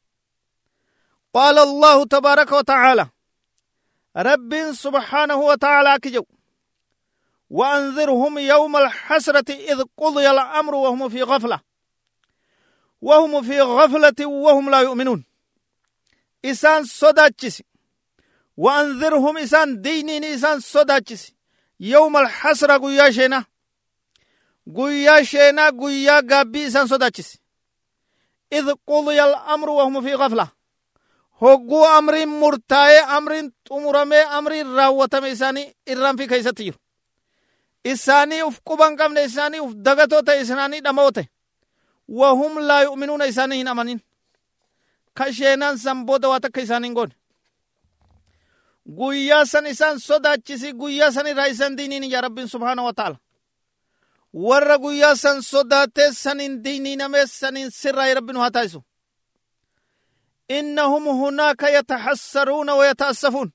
allahu 1.42 2.06
tabaaraka 2.06 2.56
watacaala 2.56 3.10
rabbiin 4.16 4.74
subhaanahu 4.74 5.46
wataaalaa 5.46 5.94
akki 5.94 6.12
jedhu 6.12 6.28
وأنذرهم 7.54 8.38
يوم 8.38 8.78
الحسرة 8.78 9.54
إذ 9.54 9.84
قضي 9.98 10.32
الأمر 10.32 10.76
وهم 10.76 11.10
في 11.10 11.24
غفلة 11.24 11.60
وهم 13.02 13.42
في 13.42 13.62
غفلة 13.62 14.26
وهم 14.26 14.70
لا 14.70 14.80
يؤمنون. 14.82 15.26
إسان 16.46 16.84
صداتشس 16.84 17.62
وأنذرهم 18.58 19.38
إسان 19.38 19.82
دينين 19.82 20.24
إسان 20.24 20.60
صداتشس 20.60 21.32
يوم 21.80 22.18
الحسرة 22.18 22.78
قويا 22.78 23.12
شينا 23.12 23.46
قويا 24.76 25.24
شينا 25.24 25.70
قويا 25.70 26.20
قابي 26.30 26.68
إسان 26.68 26.88
صداتشس 26.88 27.38
إذ 28.54 28.74
قضي 28.88 29.24
الأمر 29.24 29.70
وهم 29.70 30.02
في 30.02 30.14
غفلة. 30.16 30.48
Hogguu 31.44 31.84
amriin 31.86 32.30
murtaa'ee 32.42 33.04
amriin 33.18 33.52
xumuramee 33.68 34.24
amriin 34.40 34.76
raawwatame 34.78 35.32
isaanii 35.36 35.68
irraan 35.96 36.18
fi 36.18 36.28
keessatti 36.28 36.64
jiru 36.68 36.80
isaanii 37.94 38.42
uf 38.50 38.60
quban 38.68 38.98
qabne 38.98 39.26
isaanii 39.30 39.60
uf 39.66 39.74
dagatoo 39.86 40.22
isaanii 40.42 40.84
dhamoo 40.84 41.12
wahum 42.08 42.60
laa 42.68 42.84
yu'minuuna 42.84 43.26
isaanii 43.26 43.58
hin 43.58 43.68
amanin 43.68 44.00
ka 45.14 45.34
sheenaan 45.34 45.78
san 45.78 46.06
booda 46.06 46.30
waa 46.30 46.40
takka 46.40 46.62
isaanii 46.62 46.88
hin 46.88 46.96
goone 46.96 47.16
guyyaa 48.98 49.46
san 49.46 49.66
isaan 49.68 50.00
sodaachisi 50.00 50.74
guyyaa 50.74 51.12
san 51.12 51.28
irraa 51.28 51.46
isan 51.48 51.78
diiniin 51.78 52.12
yaa 52.12 52.22
rabbiin 52.22 52.48
subhaana 52.48 52.84
wa 52.84 52.94
ta'ala 52.94 53.18
warra 54.34 54.78
guyyaa 54.78 55.16
san 55.16 55.42
sodaatee 55.42 56.12
sanin 56.12 56.64
diiniinamee 56.64 57.26
sanin 57.28 57.72
sirraa 57.72 58.14
rabbiin 58.14 58.38
haa 58.38 58.52
taasisu 58.52 58.84
إنهم 60.52 61.08
هناك 61.08 61.64
يتحسرون 61.64 62.70
ويتأسفون 62.70 63.52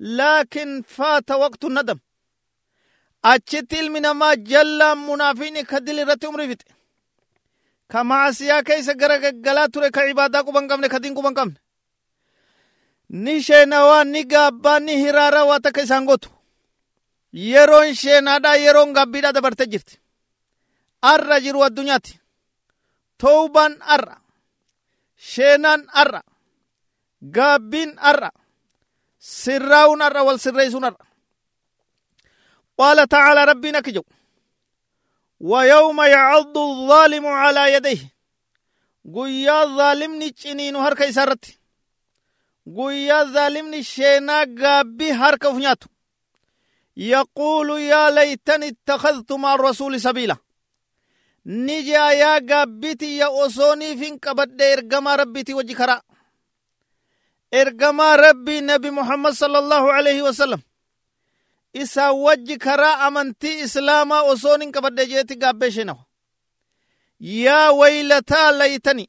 لكن 0.00 0.82
فات 0.82 1.30
وقت 1.30 1.64
الندم 1.64 1.98
أجتل 3.24 3.90
من 3.90 4.10
ما 4.10 4.34
جل 4.34 4.94
منافين 4.94 5.60
كدل 5.64 6.08
رت 6.08 6.24
عمري 6.24 6.48
فت 6.54 6.62
كما 7.88 8.32
سيا 8.32 8.60
كيس 8.60 8.88
غرق 8.88 9.34
غلا 9.46 9.90
كعبادة 9.90 10.38
قبن 10.40 10.72
قمن 10.72 10.86
كدين 10.86 11.14
قبن 11.18 11.34
قمن 11.34 11.54
ni 13.10 13.42
sheenawaa 13.42 14.04
ni 14.04 14.24
gaabbaa 14.24 14.78
ni 14.80 14.96
hiraaraa 14.96 15.44
waa 15.44 15.60
takka 15.60 15.82
isaan 15.82 16.04
gootu 16.08 16.30
yeroon 17.32 17.94
sheenaadhaa 17.94 18.56
yeroon 18.56 18.92
gaabbiidhaa 18.96 19.32
dabarte 19.32 19.66
jirti 19.66 20.00
arra 21.12 21.40
jiru 21.44 21.64
addunyaatti 21.64 22.20
toobaan 23.18 23.76
arra 23.94 24.16
gaabbiin 27.36 27.90
arra 28.10 28.30
sirraa'uun 29.18 30.00
arra 30.06 30.24
wal 30.26 30.38
sirreessuun 30.38 30.84
arra. 30.84 31.04
Qaala 32.78 33.06
tacaala 33.06 33.46
rabbiin 33.46 33.76
akki 33.76 33.92
jedhu 33.96 34.14
ويوم 35.40 36.02
يعض 36.02 36.58
الظالم 36.58 37.26
على 37.26 37.72
يديه 37.72 38.12
قويا 39.14 39.64
ظالمني 39.64 40.30
چنينو 40.30 40.78
هر 40.78 40.94
كيسارت 40.94 41.44
قويا 42.76 43.24
ظالمني 43.24 43.82
شينا 43.82 44.38
قابي 44.60 45.12
هر 45.12 45.36
كفنياتو 45.36 45.88
يقول 46.96 47.70
يا 47.80 48.10
ليتني 48.10 48.68
اتخذت 48.68 49.32
مع 49.32 49.54
الرسول 49.54 50.00
سبيلا 50.00 50.36
jaa 51.46 52.12
yaa 52.12 52.40
gaabbiti 52.40 53.18
ya 53.18 53.28
osooniifin 53.28 54.18
qabadhe 54.20 54.72
ergamaa 54.72 55.16
rabbiiti 55.16 55.54
wajji 55.54 55.74
karaa 55.74 56.02
ergamaa 57.52 58.16
rabbii 58.16 58.60
nabi 58.60 58.90
muhammad 58.90 59.34
sala 59.34 59.58
allahu 59.58 59.90
alaihi 59.90 60.22
wasallam 60.22 60.60
isaa 61.72 62.12
wajji 62.12 62.56
karaa 62.58 62.98
amantii 63.06 63.60
islaamaa 63.60 64.22
osoonin 64.22 64.72
qabadhe 64.72 65.06
jeeti 65.06 65.36
gaabbee 65.36 65.70
sheenawa 65.70 66.04
yaa 67.20 67.72
waylataa 67.72 68.50
laytani 68.52 69.08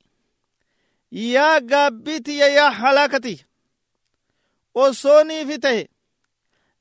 yaa 1.11 1.59
gaabbitiya 1.59 2.47
yaa 2.47 2.71
halaakatiya 2.71 3.45
osooniifi 4.75 5.59
tahe 5.59 5.89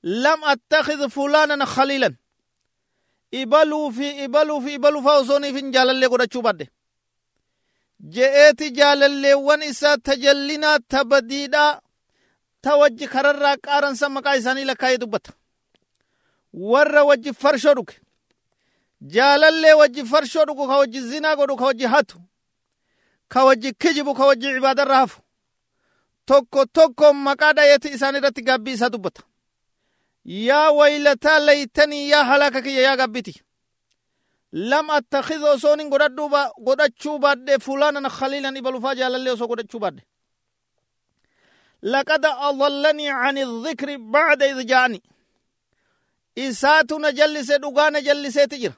lam 0.03 0.45
attakhid 0.45 1.09
fulaanan 1.11 1.67
khaliilan 1.67 2.17
ibaluu 3.43 3.91
fi 3.97 4.09
ibaluu 4.25 4.61
fi 4.65 4.75
ibaluu 4.79 5.03
faa 5.07 5.19
osooniifin 5.23 5.71
jaalallee 5.75 6.09
godhachuu 6.09 6.43
badde 6.43 6.67
je'eeti 8.15 8.71
jaalalleewwan 8.79 9.63
isaa 9.63 9.97
tajallinaa 9.97 10.79
ta 10.89 11.05
badiidhaa 11.05 11.81
ta 12.65 12.77
wajji 12.81 13.07
kararraa 13.15 13.57
qaaransa 13.57 14.09
maqaa 14.09 14.37
isaanii 14.37 14.65
lakkaa'ee 14.65 14.99
dubbata. 14.99 15.33
Warra 16.53 17.03
wajji 17.05 17.33
farshoo 17.33 17.75
dhuge. 17.75 17.95
Jaalallee 19.01 19.73
wajji 19.81 20.05
farshoo 20.05 20.45
dhugu 20.45 20.67
ka 20.69 20.77
wajji 20.77 21.01
zinaa 21.01 21.37
godhu 21.37 21.57
ka 21.57 21.65
wajji 21.65 21.87
hatu. 21.87 22.21
Ka 23.29 23.45
wajji 23.45 23.73
kijibu 23.73 24.15
ka 24.15 24.27
wajji 24.27 24.47
cibaadarra 24.55 24.97
hafu. 24.97 25.21
Tokko 26.25 26.65
tokko 26.67 27.13
maqaa 27.13 27.53
dhayeeti 27.53 27.89
isaan 27.89 28.17
irratti 28.17 28.43
gaabbii 28.43 28.73
isaa 28.73 28.91
dubbata 28.91 29.23
yaa 30.25 30.71
waylataa 30.71 31.39
laytanii 31.39 32.11
yaa 32.11 32.25
halaaka 32.25 32.63
kiyya 32.63 32.83
yaa 32.83 32.97
gabbiti 32.97 33.43
lam 34.53 34.91
attakhid 34.91 35.43
osoonin 35.43 35.91
godhachuu 36.67 37.19
baadhe 37.19 37.59
fulaanan 37.59 38.09
khaliilan 38.11 38.57
ibalufaa 38.57 38.95
jaalallee 38.95 39.33
osoo 39.33 39.49
godhachuu 39.49 39.81
baadhe 39.81 40.03
لقد 41.85 42.25
أضلني 42.25 43.09
عن 43.11 43.39
الذكر 43.39 43.97
بعد 43.97 44.43
إذ 44.43 44.67
جاءني 44.67 45.03
إساتو 46.39 46.99
نجلس 46.99 47.51
دقان 47.53 48.03
جلس 48.03 48.35
تجر 48.35 48.73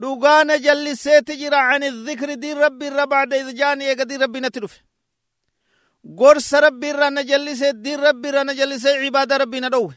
دقان 0.00 0.60
جلس 0.60 1.02
تجر 1.02 1.54
عن 1.54 1.82
الذكر 1.84 2.34
دي 2.34 2.52
ربي 2.52 2.90
بعد 2.90 3.34
إذ 3.34 3.54
جاءني 3.54 3.84
يقدي 3.84 4.16
ربي 4.16 4.40
نتلف 4.40 4.74
قرص 6.18 6.54
ربي 6.54 6.90
الرا 6.90 7.08
نجلس 7.10 7.62
دي 7.64 7.94
ربي 7.96 8.28
الرا 8.28 8.42
نجلس 8.42 8.86
عباد 8.86 9.32
ربي 9.32 9.60
ندوه 9.60 9.94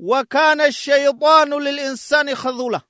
وكان 0.00 0.60
الشيطان 0.60 1.50
للإنسان 1.54 2.34
خذولا. 2.34 2.80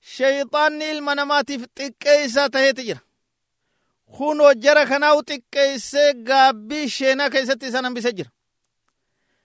شيطان 0.00 0.82
المنامات 0.82 1.52
في 1.52 1.66
تكيسا 1.74 2.46
تهيتجر 2.46 2.98
خونو 4.06 4.52
جرى 4.52 4.86
كناو 4.86 5.20
تكيسا 5.20 6.24
قابي 6.28 6.88
شينا 6.88 7.28
كيسا 7.28 7.54
تسانا 7.54 7.90
بسجر 7.90 8.28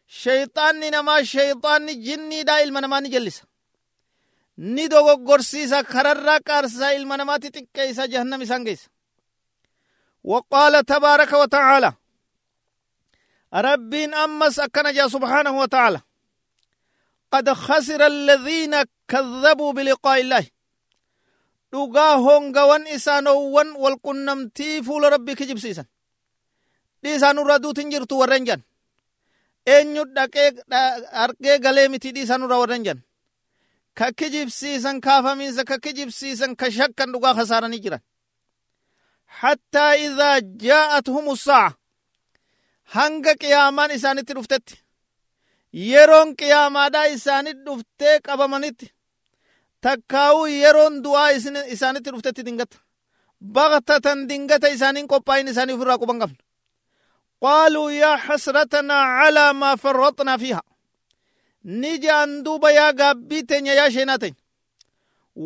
شيطان 0.08 0.80
نما 0.92 1.24
شيطان 1.24 2.04
جني 2.04 2.44
دا 2.44 2.64
المنامان 2.64 3.10
جلسا. 3.10 3.44
ni 4.60 4.90
dogoggorsiisa 4.92 5.84
kararraa 5.84 6.40
qaarsaa 6.48 6.92
ilma 6.98 7.18
namaatti 7.18 7.50
xiqqeessa 7.56 8.04
jahannam 8.12 8.42
isaan 8.42 8.64
geessa 8.68 8.90
وقال 10.24 10.86
تبارك 10.86 11.34
وتعالى 11.34 11.94
ربين 13.54 14.14
أمس 14.14 14.60
أكن 14.60 14.94
جا 14.94 15.08
سبحانه 15.08 15.60
وتعالى. 15.60 16.02
قد 17.32 17.50
خسر 17.50 18.08
الذين 18.08 18.76
كذبوا 19.08 19.74
بلقاء 19.74 20.22
الله. 20.22 20.48
دوغا 21.72 22.14
هون 22.14 22.58
غوان 22.58 22.88
إسانو 22.88 23.40
وان 23.56 23.72
والقنم 23.72 24.48
تيفو 24.48 25.00
لربك 25.00 25.44
جبسيسان 25.44 25.86
دي 27.04 27.20
سانو 27.20 27.42
ردو 27.42 27.72
تنجرتو 27.72 28.16
ورنجان. 28.20 28.62
اين 29.68 29.96
يد 29.96 30.18
ارقه 31.24 31.56
غلامي 31.64 31.98
تي 32.00 32.12
دي 32.12 32.26
سانو 32.26 32.46
رو 32.46 32.62
ورنجان. 32.62 33.00
كاكي 33.96 34.30
جبسيسان 34.30 35.00
كافا 35.00 35.34
ميزا 35.34 35.64
كاكي 35.64 35.92
جبسيسان 35.92 36.56
كشكا 36.56 37.06
دوغا 37.06 37.34
خسارا 37.34 37.68
نجرا 37.68 38.00
حتى 39.28 39.80
إذا 39.80 40.40
جاءتهم 40.40 41.32
الساعة 41.32 41.78
هنگا 42.92 43.34
قياما 43.34 43.96
إساني 43.96 44.24
تروفتت 44.24 44.70
yeroon 45.74 46.36
qiyaamaadhaa 46.36 47.06
isaanit 47.16 47.58
dhuftee 47.66 48.20
qabamanitti 48.28 48.88
takkaa'uu 49.82 50.46
yeroon 50.46 51.04
du'aa 51.04 51.30
isaanitti 51.76 52.10
dhuftetti 52.14 52.44
dingata 52.46 52.78
baktatan 53.58 54.28
dingata 54.30 54.68
isaaniin 54.76 55.08
qophaa'in 55.12 55.48
isaanii 55.52 55.76
ofirraa 55.78 55.98
quban 56.02 56.20
qabna 56.24 56.38
qaaluu 57.44 57.90
yaa 58.02 58.18
hasratanaa 58.26 59.04
calaa 59.20 59.54
maa 59.62 59.76
farraxnaa 59.84 60.38
fiiha 60.42 60.62
ni 61.82 61.92
ja'an 62.06 62.32
duuba 62.46 62.70
yaa 62.78 62.92
gaabbii 63.00 63.44
teenya 63.50 63.74
yaa 63.80 63.90
sheenaa 63.96 64.18
teenya 64.24 64.42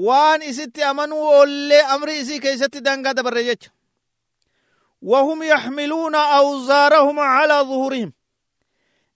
waan 0.07 0.41
isitti 0.41 0.81
amanuu 0.91 1.23
oollee 1.38 1.83
amri 1.95 2.13
isii 2.21 2.39
keessatti 2.39 2.79
dangaa 2.89 3.13
dabarre 3.17 3.43
jecha 3.51 3.69
وهم 5.12 5.43
يحملون 5.43 6.15
أوزارهم 6.15 7.19
على 7.19 7.53
ظهورهم 7.69 8.13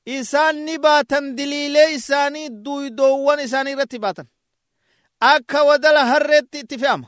إسان 0.08 0.65
نباتا 0.65 1.20
دليلي 1.20 1.96
إساني 1.96 2.48
دويدوان 2.50 3.39
إساني 3.39 3.74
رتباتا 3.74 4.26
akka 5.22 5.63
wadala 5.63 6.06
harreetti 6.06 6.60
itti 6.63 6.78
fe'ama 6.82 7.08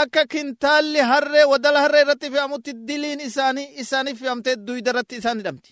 akka 0.00 0.22
kintaalli 0.32 1.00
harree 1.10 1.44
wadala 1.52 1.80
harree 1.84 2.02
irratti 2.04 2.28
fe'amutti 2.34 2.72
diliin 2.88 3.20
isaanii 3.28 3.68
isaanii 3.82 4.14
fe'amtee 4.20 4.56
duyda 4.66 4.90
irratti 4.92 5.16
isaan 5.20 5.38
hidhamti 5.40 5.70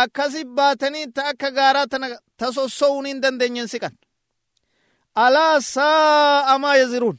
akkasi 0.00 0.44
baatanii 0.56 1.06
ta 1.16 1.22
akka 1.32 1.48
gaaraa 1.58 1.86
tana 1.92 2.06
ta 2.38 2.46
sossowuun 2.56 3.06
hin 3.10 3.22
dandeenyen 3.22 3.68
siqan 3.72 3.94
alaa 5.24 5.56
saa'a 5.74 6.58
maa 6.64 6.76
yaziruun 6.82 7.18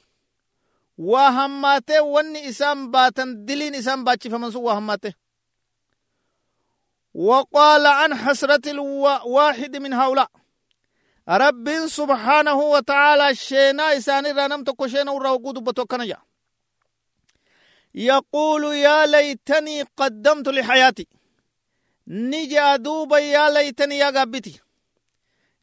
waa 1.11 1.31
hammaatee 1.39 2.01
wanni 2.13 2.39
isaan 2.51 2.79
baatan 2.93 3.29
diliin 3.47 3.75
isaan 3.81 4.01
baachifaman 4.07 4.51
sun 4.53 4.63
waa 4.67 4.75
hammaatee 4.79 5.13
وقال 7.13 7.85
عن 7.85 8.15
حسرة 8.15 8.71
الواحد 8.71 9.77
من 9.77 9.93
هؤلاء. 9.93 10.31
رب 11.29 11.87
سبحانه 11.87 12.55
وتعالى 12.55 13.35
شينا 13.35 13.97
إساني 13.97 14.31
رانم 14.31 14.63
تكو 14.63 14.87
شينا 14.87 15.11
وراوقود 15.11 15.63
بتوكنا 15.63 16.17
يقول 17.95 18.63
يا 18.63 19.05
ليتني 19.05 19.81
قدمت 19.97 20.47
لحياتي. 20.47 21.07
نجا 22.07 22.75
دوبا 22.75 23.17
يا 23.17 23.49
ليتني 23.49 23.97
يا 23.97 24.21
قبتي 24.21 24.59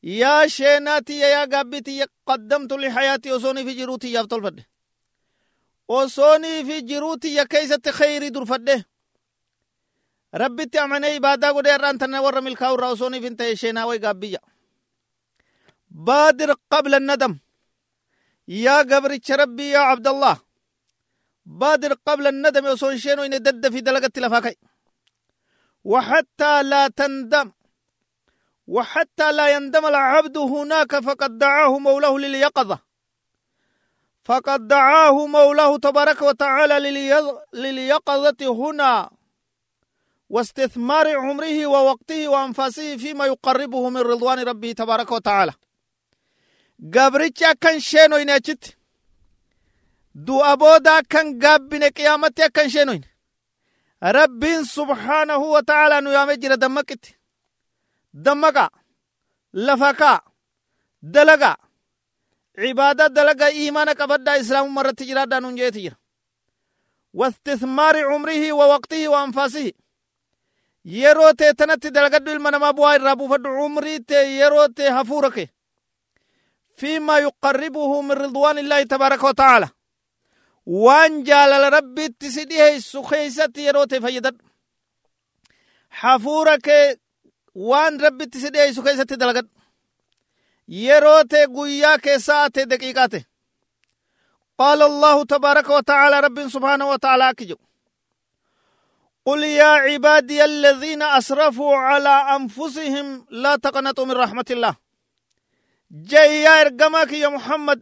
يا 0.02 0.46
شيناتي 0.46 1.18
يا 1.18 1.44
قبتي 1.44 2.06
قدمت 2.26 2.72
لحياتي 2.72 3.32
وصوني 3.32 3.64
في 3.64 3.74
جروتي 3.74 4.12
يا 4.12 4.22
بطل 4.22 4.64
وصوني 5.88 6.64
في 6.64 6.80
جروتي 6.80 7.34
يا 7.34 7.44
كيسة 7.44 7.80
خيري 7.90 8.30
در 8.30 8.44
فده 8.44 8.89
ربتي 10.34 10.78
امني 10.80 11.06
عبادة 11.06 11.50
غدي 11.50 11.76
ران 11.76 11.98
تنا 11.98 12.20
ور 12.20 12.40
ملكا 12.40 12.68
ور 12.68 12.86
اوسوني 12.86 13.20
فينت 13.20 13.40
وي 13.88 13.98
غبيا 13.98 14.40
بادر 15.90 16.54
قبل 16.72 16.94
الندم 16.94 17.38
يا 18.48 18.78
قبر 18.78 19.18
ربي 19.30 19.70
يا 19.70 19.78
عبد 19.78 20.06
الله 20.06 20.36
بادر 21.46 21.92
قبل 22.06 22.26
الندم 22.26 22.66
اوسون 22.66 22.98
شينو 22.98 23.22
ان 23.22 23.42
دد 23.42 23.68
في 23.72 23.80
دلغت 23.80 24.18
لفاكاي 24.18 24.56
وحتى 25.84 26.62
لا 26.62 26.88
تندم 26.88 27.52
وحتى 28.66 29.32
لا 29.32 29.46
يندم 29.54 29.86
العبد 29.86 30.38
هناك 30.38 30.92
فقد 31.06 31.38
دعاه 31.38 31.78
مولاه 31.78 32.14
لليقظه 32.18 32.78
فقد 34.24 34.68
دعاه 34.68 35.26
مولاه 35.26 35.76
تبارك 35.76 36.22
وتعالى 36.22 36.76
لليقظه 37.54 38.36
هنا 38.42 39.10
واستثمار 40.30 41.16
عمره 41.16 41.66
ووقته 41.66 42.28
وأنفاسه 42.28 42.96
فيما 42.96 43.26
يقربه 43.26 43.88
من 43.88 44.00
رضوان 44.00 44.38
ربه 44.38 44.72
تبارك 44.72 45.10
وتعالى. 45.12 45.52
قبرتش 46.94 47.44
كان 47.60 47.80
شينو 47.80 48.16
ينجت 48.16 48.76
دو 50.14 50.40
أبودا 50.40 51.00
كان 51.00 51.38
قابن 51.42 51.84
قيامتي 51.84 52.48
كان 52.48 52.68
شينو 52.68 53.00
رب 54.02 54.62
سبحانه 54.62 55.36
وتعالى 55.36 56.00
نو 56.00 56.10
يامجر 56.10 56.54
دمكت. 56.54 57.04
دمكا 58.14 58.70
لفكا 59.54 60.20
دلقا. 61.02 61.56
عبادة 62.58 63.06
دلقا 63.06 63.46
إيمانك 63.46 64.00
أبدا 64.00 64.40
إسلام 64.40 64.74
مرة 64.74 64.90
تجراد 64.90 65.34
ننجيتي 65.34 65.92
واستثمار 67.14 68.04
عمره 68.04 68.52
ووقته 68.52 69.08
وأنفاسه. 69.08 69.72
Yeroo 70.84 71.32
tee 71.32 71.52
tanatti 71.54 71.90
dalagadhu 71.90 72.30
ilma 72.32 72.50
namaa 72.50 72.72
bu'aa 72.72 72.94
irraa 72.96 73.16
buufadhu. 73.16 73.48
Umrii 73.64 74.00
tee 74.00 74.24
yeroo 74.38 74.68
tee 74.68 74.90
hafuura 74.90 75.30
kee 75.30 75.48
فيما 76.80 77.18
يقربه 77.18 78.02
من 78.02 78.12
رضوان 78.12 78.58
الله 78.58 78.82
تبارك 78.82 79.22
وتعالى 79.24 79.68
وان 80.66 81.22
جالل 81.22 81.72
ربي 81.72 82.08
تسديه 82.08 82.78
سخيست 82.78 83.58
يروت 83.58 83.94
فيدد 83.94 84.36
حفورك 85.90 86.68
وان 87.54 88.00
ربي 88.00 88.26
تسديه 88.26 88.72
سخيست 88.72 89.12
دلقد 89.12 89.48
يروت 90.68 91.34
قوياك 91.34 92.16
ساعة 92.16 92.56
دقيقات 92.72 93.10
قال 94.58 94.82
الله 94.82 95.24
تبارك 95.24 95.68
وتعالى 95.70 96.20
رب 96.20 96.48
سبحانه 96.48 96.88
وتعالى 96.90 97.32
كجو 97.36 97.56
قل 99.26 99.40
يا 99.44 99.72
عبادي 99.86 100.44
الذين 100.44 101.02
أسرفوا 101.02 101.76
على 101.76 102.14
أنفسهم 102.36 103.26
لا 103.30 103.56
تقنطوا 103.56 104.04
من 104.04 104.16
رحمة 104.24 104.48
الله. 104.50 104.74
جاي 105.90 106.42
يا 106.42 106.60
إرقمك 106.60 107.12
يا 107.12 107.28
محمد. 107.28 107.80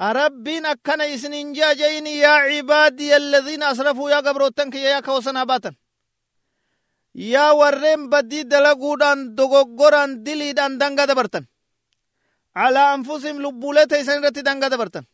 ربين 0.00 0.66
أكنا 0.66 1.14
إسنين 1.14 1.52
جا 1.52 1.72
جيني 1.72 2.18
يا 2.18 2.28
عبادي 2.28 3.16
الذين 3.16 3.62
أسرفوا 3.62 4.10
يا 4.10 4.16
قبروتنك 4.16 4.74
يا 4.74 5.00
كوسنا 5.00 5.44
باتن 5.44 5.74
يا 7.14 7.50
ورين 7.50 8.08
بدي 8.08 8.42
دلقودان 8.42 9.34
دغغوران 9.34 10.22
دليدان 10.22 10.78
دنگا 10.78 11.04
دبرتن. 11.04 11.44
على 12.56 12.94
أنفسهم 12.94 13.42
لبولة 13.42 13.88
إسان 13.92 14.24
رتي 14.24 14.42
دنگا 14.42 14.68
دبرتن. 14.68 15.04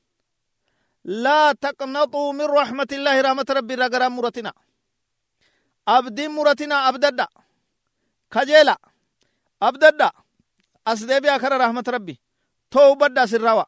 لا 1.05 1.53
تقنطوا 1.53 2.33
من 2.33 2.45
رحمة 2.45 2.89
الله 2.93 3.21
رحمة 3.21 3.47
ربي 3.51 3.75
رقرام 3.75 4.17
مرتنا. 4.17 4.53
Abdiin 5.97 6.33
muratina 6.37 6.77
abdadha 6.89 7.27
kajeela. 8.35 8.77
Abdadha 9.69 10.09
as 10.91 11.01
deebi'a 11.09 11.39
kara 11.43 11.57
rahmat 11.65 11.87
rabbi. 11.95 12.15
Toobadha 12.71 13.27
sirrawa. 13.33 13.67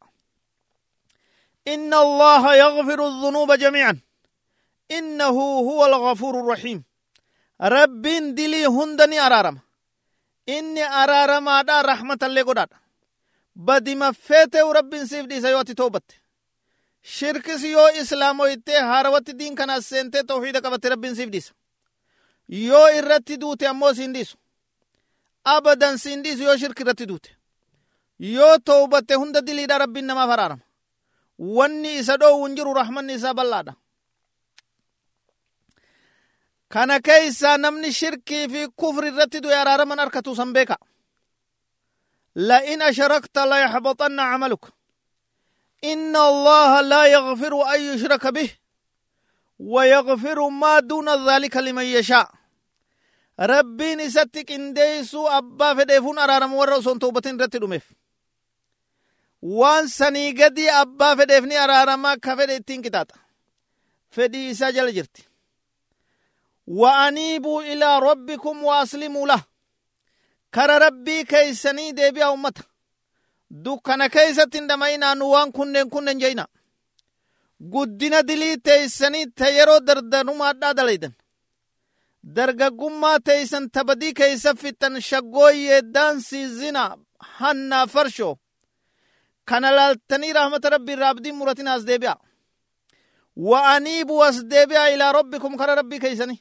إن 1.68 1.94
الله 1.94 2.54
يغفر 2.54 3.00
الذنوب 3.08 3.52
جميعا 3.52 4.00
إنه 4.90 5.36
هو 5.68 5.86
الغفور 5.86 6.40
الرحيم 6.40 6.84
رب 7.60 8.02
دلي 8.38 8.66
هندني 8.66 9.20
أرارم 9.20 9.58
إني 10.48 10.84
أرارم 10.84 11.48
أدا 11.48 11.80
رحمة 11.80 12.18
اللي 12.22 12.42
قداد 12.42 12.68
بدي 13.56 13.94
ما 13.94 14.12
فيته 14.12 14.64
ورب 14.64 15.04
سيف 15.04 15.26
دي 15.26 15.40
سيواتي 15.40 15.74
توبت 15.74 16.02
شرك 17.02 17.56
سيو 17.56 17.80
إسلامو 17.80 18.44
إتي 18.44 18.76
هاروات 18.76 19.30
دين 19.30 19.54
كان 19.54 19.80
سنتي 19.80 20.22
توحيد 20.22 20.56
قبت 20.56 20.86
رب 20.86 21.14
سيف 21.14 21.28
ديس 21.28 21.52
yoo 22.50 22.88
irratti 22.98 23.36
duute 23.40 23.68
ammoo 23.68 23.94
siin 23.94 24.14
abadan 25.44 25.98
siin 25.98 26.22
dhiisu 26.22 26.42
yoo 26.42 26.56
shirki 26.56 26.82
irratti 26.82 27.06
duute 27.06 27.30
yoo 28.18 28.58
toobatte 28.58 29.14
hunda 29.14 29.40
diliidha 29.46 29.78
rabbiin 29.78 30.06
namaaf 30.06 30.30
araarama 30.30 30.62
wanni 31.38 31.98
isa 31.98 32.16
dhoowwun 32.20 32.54
jiru 32.56 32.74
rahmanni 32.74 33.14
isaa 33.14 33.34
bal'aadha 33.34 33.74
kana 36.68 37.00
keeysaa 37.00 37.56
namni 37.58 37.92
shirkii 37.92 38.48
fi 38.48 38.68
kufri 38.76 39.08
irratti 39.08 39.40
du'e 39.40 39.56
araaraman 39.56 39.98
arkatu 39.98 40.36
san 40.36 40.52
beeka 40.52 40.76
لئن 42.36 42.82
أشركت 42.82 43.38
ليحبطن 43.38 44.20
عملك 44.20 44.64
إن 45.84 46.16
الله 46.16 46.80
لا 46.80 47.06
يغفر 47.06 47.74
أن 47.74 47.80
يشرك 47.80 48.26
به 48.26 48.50
ويغفر 49.58 50.48
ما 50.48 50.80
دون 50.80 51.28
ذلك 51.28 51.56
لمن 51.56 51.84
يشاء 51.84 52.39
Rabbiin 53.40 54.00
isatti 54.00 54.44
qindeessuu 54.44 55.26
abbaa 55.28 55.74
fedheefuun 55.74 56.18
araaramu 56.18 56.58
warra 56.58 56.76
osoo 56.76 56.94
hin 57.24 57.34
irratti 57.34 57.58
dhumeef. 57.60 57.84
Waan 59.42 59.88
sanii 59.88 60.32
gadii 60.32 60.68
abbaa 60.68 61.16
fedheef 61.16 61.44
ni 61.44 61.56
araarama 61.56 62.10
akka 62.10 62.36
fedhe 62.36 62.56
ittiin 62.56 62.82
qixaaxa. 62.82 63.16
Fedhii 64.10 64.50
isaa 64.50 64.72
jala 64.72 64.92
jirti. 64.92 65.30
waanii 66.70 67.40
buu 67.40 67.62
ilaa 67.62 68.00
rabbikum 68.00 68.64
wa 68.64 68.80
aslimuu 68.80 69.12
muula 69.18 69.42
Kara 70.50 70.78
rabbii 70.78 71.24
keeysanii 71.24 71.92
deebi'aa 71.92 72.30
ummata. 72.32 72.62
Dukkana 73.64 74.08
keeysatti 74.08 74.58
hin 74.58 74.68
dhamayinaa 74.68 75.14
nu 75.14 75.30
waan 75.30 75.52
kunneen 75.52 75.90
kunneen 75.90 76.18
jeina. 76.20 76.46
Guddina 77.72 78.22
dilii 78.22 78.56
teeysanii 78.56 79.26
ta 79.26 79.48
yeroo 79.48 79.80
dardanumaadhaa 79.80 80.74
dalaydan. 80.74 81.12
Dargaggummaa 82.24 83.18
teeysan 83.20 83.70
tabadii 83.70 84.12
keeysa 84.14 84.54
fixan 84.54 85.00
shaggooyyee 85.00 85.82
daansii 85.82 86.46
zina 86.46 86.96
hannaa 87.38 87.86
farsho 87.86 88.36
kana 89.44 89.70
laaltanii 89.76 90.32
rahmata 90.32 90.70
rabbi 90.70 90.92
irraa 90.92 91.08
abdiin 91.10 91.36
muratin 91.36 91.68
as 91.68 91.84
deebi'a 91.86 92.16
وأنيبوا 93.36 94.28
أسديبيا 94.28 94.94
إلى 94.94 95.10
ربكم 95.12 95.56
كر 95.56 95.78
ربي 95.78 95.98
كيسني 95.98 96.38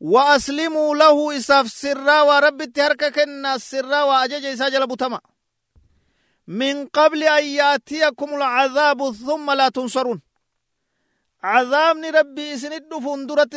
وأسلموا 0.00 0.94
له 0.96 1.36
إساف 1.36 1.68
سرا 1.68 2.22
ورب 2.22 2.64
تهرك 2.64 3.14
كنا 3.14 3.58
سرا 3.58 4.02
وأجج 4.02 4.44
إساجل 4.44 4.86
بتما 4.86 5.20
من 6.46 6.86
قبل 6.86 7.22
أن 7.22 7.44
يأتيكم 7.44 8.34
العذاب 8.34 9.12
ثم 9.12 9.50
لا 9.50 9.68
تنصرون 9.68 10.20
عذابني 11.42 12.10
ربي 12.10 12.54
إسند 12.54 12.94
فندرت 12.94 13.56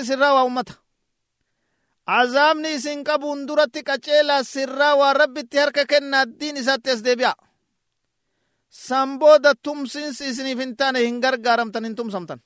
سرا 2.07 2.15
وأمته 2.15 2.21
عذابني 2.21 2.75
إسن 2.75 3.03
قبون 3.03 3.45
درت 3.45 3.89
قچيلا 3.89 4.43
سرا 4.43 4.93
ورب 4.93 5.39
تهرك 5.39 5.79
كنا 5.89 6.21
الدين 6.23 6.57
إسات 6.57 6.87
أسديبيا 6.87 7.33
san 8.71 9.19
booda 9.19 9.53
tumsiinsi 9.63 10.25
isiniif 10.29 10.59
hin 10.59 10.75
taane 10.77 10.99
hin 10.99 11.21
gargaaramtan 11.21 11.83
hin 11.83 11.95
tumsamtan 11.95 12.39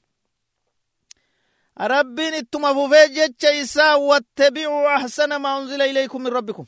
rabbiin 1.77 2.33
ittuma 2.33 2.73
fufee 2.73 3.09
jecha 3.09 3.51
isaa 3.51 3.97
wattabicuu 3.97 4.87
ahsana 4.87 5.39
maa 5.39 5.57
unzila 5.57 5.85
ilaykum 5.85 6.23
min 6.23 6.33
rabbikum 6.33 6.65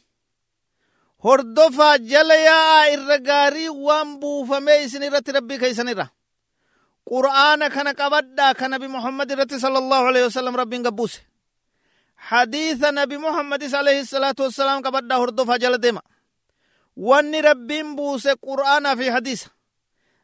hordofaa 1.23 1.97
jala 1.97 2.35
yaa'aa 2.35 2.85
irra 2.85 3.17
gaarii 3.19 3.69
waan 3.69 4.19
buufamee 4.19 4.83
isin 4.83 5.03
irratti 5.03 5.31
rabbii 5.31 5.57
keeysanirra 5.59 6.07
qur'aana 7.09 7.69
kana 7.69 7.93
qabadhaa 7.93 8.53
ka 8.53 8.67
nabi 8.69 8.87
muhammad 8.87 9.31
irratti 9.31 9.59
sala 9.59 9.77
allahu 9.79 10.05
alehi 10.05 10.25
wasalam 10.25 10.55
rabbiin 10.55 10.83
gabbuuse 10.83 11.26
hadiisa 12.17 12.91
nabi 12.91 13.17
muhammadis 13.17 13.73
alayhi 13.73 14.05
salaatu 14.05 14.43
wassalaam 14.43 14.81
qabadhaa 14.81 15.17
hordofaa 15.17 15.57
jala 15.57 15.77
deema 15.77 16.01
wanni 16.97 17.41
rabbiin 17.41 17.95
buuse 17.95 18.35
qur'aanaa 18.45 18.95
fi 18.97 19.09
hadiisa 19.15 19.49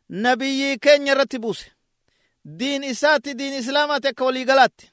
nabiyyii 0.10 0.78
keenya 0.80 1.12
irratti 1.14 1.40
buuse 1.40 1.72
diin 2.60 2.84
isaati 2.84 3.34
diin 3.38 3.54
islaamaati 3.54 4.08
akka 4.08 4.26
waliigalaatti 4.26 4.92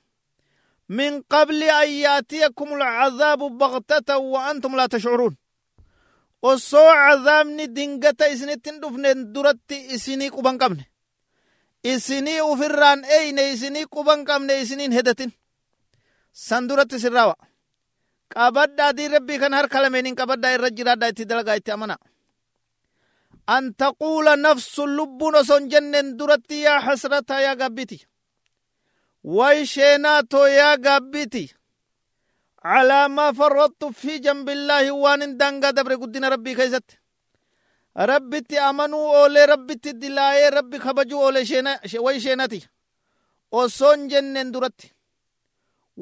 min 0.88 1.22
qabli 1.32 1.70
an 1.70 1.88
yaatiyakum 2.04 2.72
alcazaabu 2.72 3.50
baktatan 3.50 4.20
wa 4.32 4.46
antum 4.50 4.74
laa 4.76 4.88
tashcuruun 4.88 5.34
osoo 6.42 6.92
cazaabni 6.94 7.66
dingata 7.76 8.28
isinittin 8.28 8.80
dhufneen 8.82 9.18
duratti 9.34 9.76
isinii 9.96 10.30
quban 10.30 10.58
qabne 10.58 10.84
isinii 11.92 12.40
ufirraan 12.40 13.04
eyne 13.04 13.42
isinii 13.52 13.86
quban 13.94 14.24
qabne 14.24 14.60
isiniin 14.62 14.92
hedatin 14.92 15.32
san 16.32 16.68
duratti 16.68 16.98
sirraawa. 17.00 17.34
Qabadhaa 18.34 18.92
diirabbii 18.96 19.38
kan 19.38 19.52
harka 19.52 19.82
lameeniin 19.82 20.14
qabadhaa 20.16 20.54
irra 20.54 20.70
jiraadha 20.70 21.08
itti 21.08 21.24
dalagaa 21.28 21.56
itti 21.56 21.70
amana. 21.72 21.96
An 23.46 23.74
taquula 23.74 24.36
nafsun 24.36 24.96
lubbuun 24.96 25.34
osoo 25.34 25.58
hin 25.58 25.70
jenneen 25.70 26.18
duratti 26.18 26.62
yaa 26.62 26.80
hasrata 26.80 27.40
yaa 27.40 27.56
gabbiti. 27.56 27.98
Way 29.24 29.66
sheenaa 29.66 30.22
too 30.22 30.46
yaa 30.46 30.76
gabbiti. 30.76 31.44
Calaa 32.62 33.08
maa 33.08 33.32
farrattu 33.32 33.92
fi 33.92 34.20
jambillaahi 34.20 34.90
waan 34.90 35.20
hin 35.22 35.38
daangaa 35.38 35.72
dabre 35.72 35.96
guddina 35.96 36.30
rabbii 36.30 36.54
keessatti. 36.54 36.98
Rabbitti 38.10 38.58
amanuu 38.58 39.06
oolee 39.20 39.46
rabbitti 39.46 39.92
dilaayee 40.00 40.50
rabbi 40.50 40.78
kabajuu 40.78 41.20
oolee 41.22 41.44
way 42.06 42.20
sheenati. 42.20 42.60
Osoo 43.52 43.92
hin 43.92 44.08
jenneen 44.08 44.52
duratti. 44.52 44.92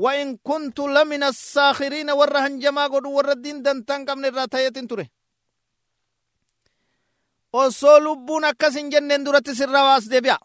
وإن 0.04 0.28
كنت 0.48 0.78
لمن 0.96 1.22
الساخرين 1.32 2.08
ورهن 2.10 2.58
جما 2.62 2.84
قد 2.92 3.04
وردين 3.16 3.62
دنتان 3.66 4.00
قمن 4.08 4.24
الراتاية 4.30 4.68
تره 4.90 5.06
osoo 7.52 7.98
lubbuun 8.06 8.44
akkas 8.44 8.74
hin 8.78 8.90
jenneen 8.92 9.24
duratti 9.26 9.54
sirraa 9.58 9.84
waas 9.88 10.06
deebi'a 10.12 10.36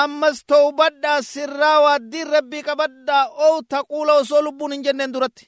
ammas 0.00 0.38
towbadhaa 0.52 1.22
sirraa 1.32 1.78
waaddiin 1.84 2.28
rabbii 2.36 2.62
qabadhaa 2.68 3.24
ow 3.46 3.56
taquula 3.68 4.12
osoo 4.22 4.42
lubbuun 4.46 4.72
hin 4.72 4.82
jenneen 4.86 5.12
duratti 5.14 5.44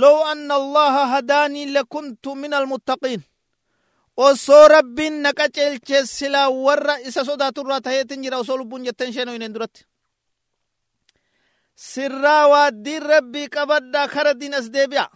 low 0.00 0.18
anna 0.32 0.54
allaha 0.60 1.02
hadaanii 1.14 1.66
lakuntu 1.76 2.34
min 2.42 2.52
almuttaqiin 2.58 3.22
osoo 4.16 4.64
rabbiin 4.76 5.14
na 5.22 5.30
qaceelche 5.38 6.06
silaa 6.16 6.48
warra 6.64 6.94
isa 7.08 7.24
sodaaturraa 7.30 7.80
taheetin 7.80 8.22
jira 8.22 8.38
osoo 8.42 8.56
lubbuun 8.60 8.84
jetteen 8.86 9.12
sheenoo 9.12 9.34
hineen 9.34 9.54
duratti 9.54 9.80
sirraa 11.90 12.44
waaddiin 12.52 13.02
rabbii 13.12 13.48
qabadhaa 13.56 14.08
kara 14.14 14.32
diin 14.40 14.54
as 14.54 14.66
deebi'a 14.74 15.06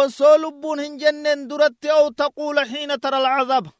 osoo 0.00 0.36
lubbuun 0.42 0.80
hin 0.84 0.98
jenneen 1.00 1.48
duratti 1.50 1.88
ow 1.98 2.10
taquula 2.20 2.64
xiina 2.72 2.98
tara 2.98 3.16
alcazaaba 3.18 3.70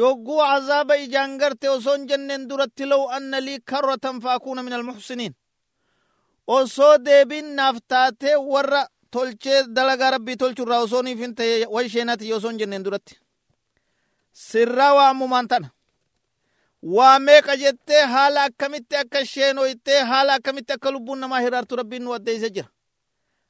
yogguu 0.00 0.40
cazaaba 0.40 0.94
ijaan 1.04 1.36
garte 1.40 1.68
osoo 1.76 1.94
hin 1.96 2.06
jenneen 2.10 2.48
duratti 2.48 2.86
low 2.92 3.04
anna 3.16 3.40
lii 3.46 3.58
karratan 3.70 4.20
faakuuna 4.24 4.62
min 4.62 4.72
almuxsiniin 4.78 5.34
osoo 6.46 6.94
deebiin 7.04 7.54
naaf 7.56 7.76
taatee 7.88 8.36
warra 8.52 8.82
tolchee 9.10 9.60
dalagaa 9.76 10.10
rabbii 10.10 10.36
tolchurraa 10.36 10.80
osoo 10.86 11.02
niif 11.02 11.18
hin 11.18 11.34
ta'e 11.34 11.66
way 11.74 11.88
sheenati 11.88 12.32
osoo 12.38 12.50
hin 12.50 12.58
jenneen 12.58 12.84
duratti 12.84 13.18
sirraa 14.32 14.94
waa 14.94 15.08
ammumaan 15.12 15.48
tana 15.48 15.68
waa 16.82 17.18
meeqa 17.18 17.56
jettee 17.56 18.02
haala 18.02 18.44
akkamitti 18.44 18.96
akka 18.96 19.24
sheenoytee 19.24 20.00
haala 20.02 20.34
akkamitti 20.34 20.72
akka 20.72 20.90
lubbuun 20.90 21.18
namaa 21.20 21.40
hiraartu 21.40 21.76
rabbiin 21.76 22.02
nu 22.04 22.12
addeeyse 22.12 22.50
jira 22.50 22.68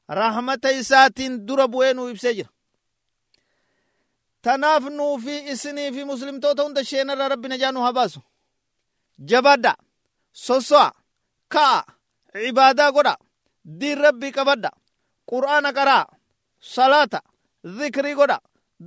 rahmata 0.09 0.71
isaatiin 0.71 1.47
dura 1.47 1.68
bu'ee 1.68 1.95
nu 1.95 2.09
ibsee 2.09 2.35
jira 2.35 2.51
tanaaf 4.42 4.85
nuu 4.85 5.18
fi 5.18 5.38
isinii 5.53 5.92
fi 5.92 6.05
muslimtoota 6.05 6.62
hunda 6.62 6.85
sheenarraa 6.85 7.29
rabbi 7.29 7.49
najaa 7.49 7.73
nu 7.73 7.81
haa 7.81 7.92
baasu 7.92 8.21
jabadha 9.18 9.77
soso'a 10.33 10.92
ka'a 11.49 11.85
cibaadaa 12.33 12.92
godha 12.92 13.16
diin 13.81 13.99
rabbii 13.99 14.33
qabadha 14.33 14.71
qur'aana 15.31 15.73
qaraa 15.73 16.07
salaata 16.61 17.21
zikrii 17.64 18.14
godha 18.14 18.38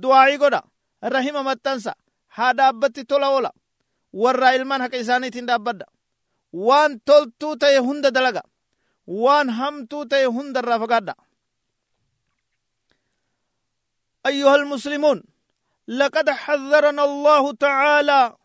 du'aa'ii 0.02 0.38
godha 0.38 0.62
rahima 1.02 1.42
maxxansa 1.42 1.94
haa 2.26 2.72
tola 3.08 3.28
oola 3.30 3.50
warraa 4.12 4.52
ilmaan 4.54 4.80
haqa 4.80 4.96
isaaniitiin 4.96 5.46
dhaabbadha. 5.46 5.86
Waan 6.52 7.00
toltuu 7.04 7.56
ta'e 7.56 7.78
hunda 7.78 8.10
dalaga. 8.10 8.42
Waan 9.06 9.50
hamtuu 9.50 10.04
ta'e 10.06 10.24
hunda 10.24 10.60
irraa 10.60 10.78
fagaadha. 10.78 11.14
أيها 14.26 14.54
المسلمون 14.54 15.22
لقد 15.88 16.30
حذرنا 16.30 17.04
الله 17.04 17.52
تعالى 17.52 18.36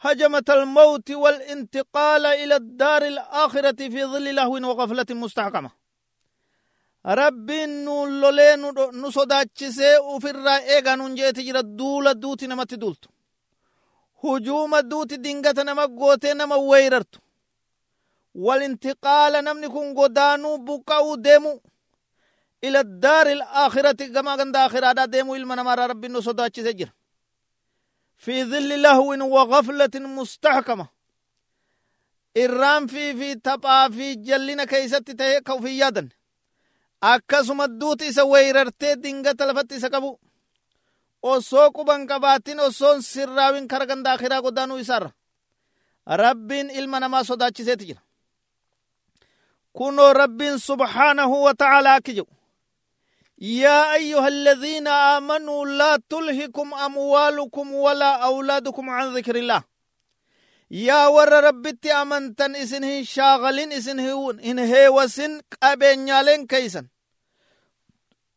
هجمة 0.00 0.44
الموت 0.50 1.10
والانتقال 1.10 2.26
إلى 2.26 2.56
الدار 2.56 3.02
الآخرة 3.02 3.88
في 3.88 4.04
ظل 4.04 4.34
لهو 4.34 4.52
وغفلة 4.52 5.06
مستحكمة 5.10 5.70
ربي 7.06 7.66
نولولين 7.66 8.60
نصداتشسي 9.02 9.98
وفر 9.98 10.48
إيغا 10.48 10.94
ننجيت 10.94 11.40
جرى 11.40 11.62
دولة 11.62 12.12
دوتي 12.12 12.46
نمت 12.46 12.74
هجوم 14.24 14.78
دوتي 14.78 15.16
دينغة 15.16 15.62
نما 15.62 15.84
قوتي 15.84 16.32
نما 16.34 16.56
ويررت. 16.56 17.14
والانتقال 18.34 19.44
نمني 19.44 19.68
كن 19.68 19.94
قدانو 19.98 20.56
بقاو 20.56 21.14
ديمو. 21.14 21.60
إلى 22.64 22.80
الدار 22.80 23.26
الآخرة 23.26 23.92
كما 24.14 24.36
كان 24.36 24.56
آخرة 24.56 25.04
ديمو 25.04 25.34
إلما 25.34 25.54
نمار 25.54 25.90
ربي 25.90 26.08
نصداتشسي 26.08 26.64
سجر. 26.64 26.90
في 28.16 28.44
ظل 28.44 28.82
لهو 28.82 29.14
fi 32.88 33.14
fi 33.18 33.36
taphaa 33.40 33.90
fi 33.90 34.16
jallina 34.16 34.66
keeysatti 34.66 35.14
ta'e 35.14 35.40
ka 35.40 35.54
ufin 35.54 35.76
yaadan 35.76 36.08
akkasuma 37.00 37.68
duuti 37.68 38.06
isa 38.06 38.24
weeyrartee 38.24 38.96
dingata 38.96 39.46
lafatti 39.46 39.74
isa 39.76 39.90
qabu 39.90 40.20
osoo 41.22 41.70
quban 41.70 42.06
qabaatin 42.06 42.60
osoon 42.60 43.02
sirraawin 43.02 43.68
kara 43.68 43.86
ganda 43.86 44.12
akiraa 44.12 44.42
godaanuu 44.42 44.78
isaarra 44.78 45.10
rabbiin 46.06 46.70
ilma 46.70 47.00
namaa 47.00 47.24
sodaachiseeti 47.24 47.84
jira 47.86 48.00
kunoo 49.72 50.12
rabbiin 50.12 50.58
subhaanahu 50.58 51.42
wa 51.44 51.54
ta'aalaa 51.54 51.94
akki 51.94 52.14
jedhu 52.14 52.38
يا 53.40 53.94
أيها 53.94 54.28
الذين 54.28 54.88
آمنوا 54.88 55.66
لا 55.66 55.96
تلهكم 56.10 56.74
أموالكم 56.74 57.74
ولا 57.74 58.10
أولادكم 58.24 58.90
عن 58.90 59.14
ذكر 59.14 59.36
الله 59.36 59.62
يا 60.70 61.06
ور 61.06 61.32
ربتي 61.44 61.92
أمنتن 61.92 62.56
إسنه 62.56 63.02
شاغلين 63.02 63.72
إسنه 63.72 64.30
إن 64.30 64.58
هيوسن 64.58 65.40
قبين 65.62 66.46
كيسن 66.46 66.86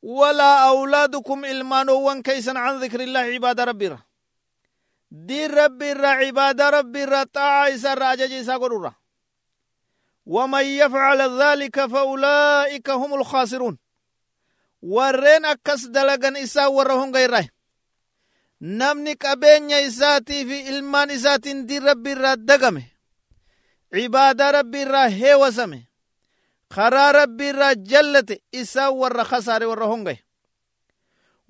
ولا 0.02 0.68
أولادكم 0.68 1.46
إلمانو 1.46 2.02
وان 2.02 2.22
كيسن 2.22 2.58
عن 2.58 2.80
ذكر 2.80 3.00
الله 3.00 3.20
عباد 3.20 3.60
ربي 3.60 3.88
را. 3.88 4.00
دير 5.12 5.54
ربي 5.54 5.94
را 5.94 6.10
عباد 6.10 6.62
ربي 6.62 7.04
را 7.06 7.24
طاعة 7.24 7.70
إسا 7.76 8.94
ومن 10.26 10.66
يفعل 10.66 11.42
ذلك 11.42 11.86
فأولئك 11.86 12.90
هم 12.90 13.14
الخاسرون. 13.14 13.78
ورين 14.82 15.46
أكس 15.46 15.86
دلغن 15.86 16.38
إسا 16.38 16.66
ورهم 16.68 17.16
غير 17.16 17.30
راي. 17.30 17.50
نمني 18.62 19.14
قبين 19.14 19.70
يساتي 19.70 20.46
في 20.46 20.70
إلمان 20.70 21.12
إساتين 21.12 21.66
دير 21.66 21.84
ربي 21.84 22.14
را 22.14 22.34
دقمي 22.34 22.84
عباد 23.94 24.42
ربي 24.42 24.84
را 24.84 25.08
هي 25.08 25.36
وسمي. 25.36 25.91
Karaa 26.76 27.12
rabbi 27.12 27.50
irraa 27.52 27.76
jallate 27.76 28.42
isaa 28.52 28.90
warra 28.92 29.26
kasaare 29.26 29.66
warra 29.66 30.18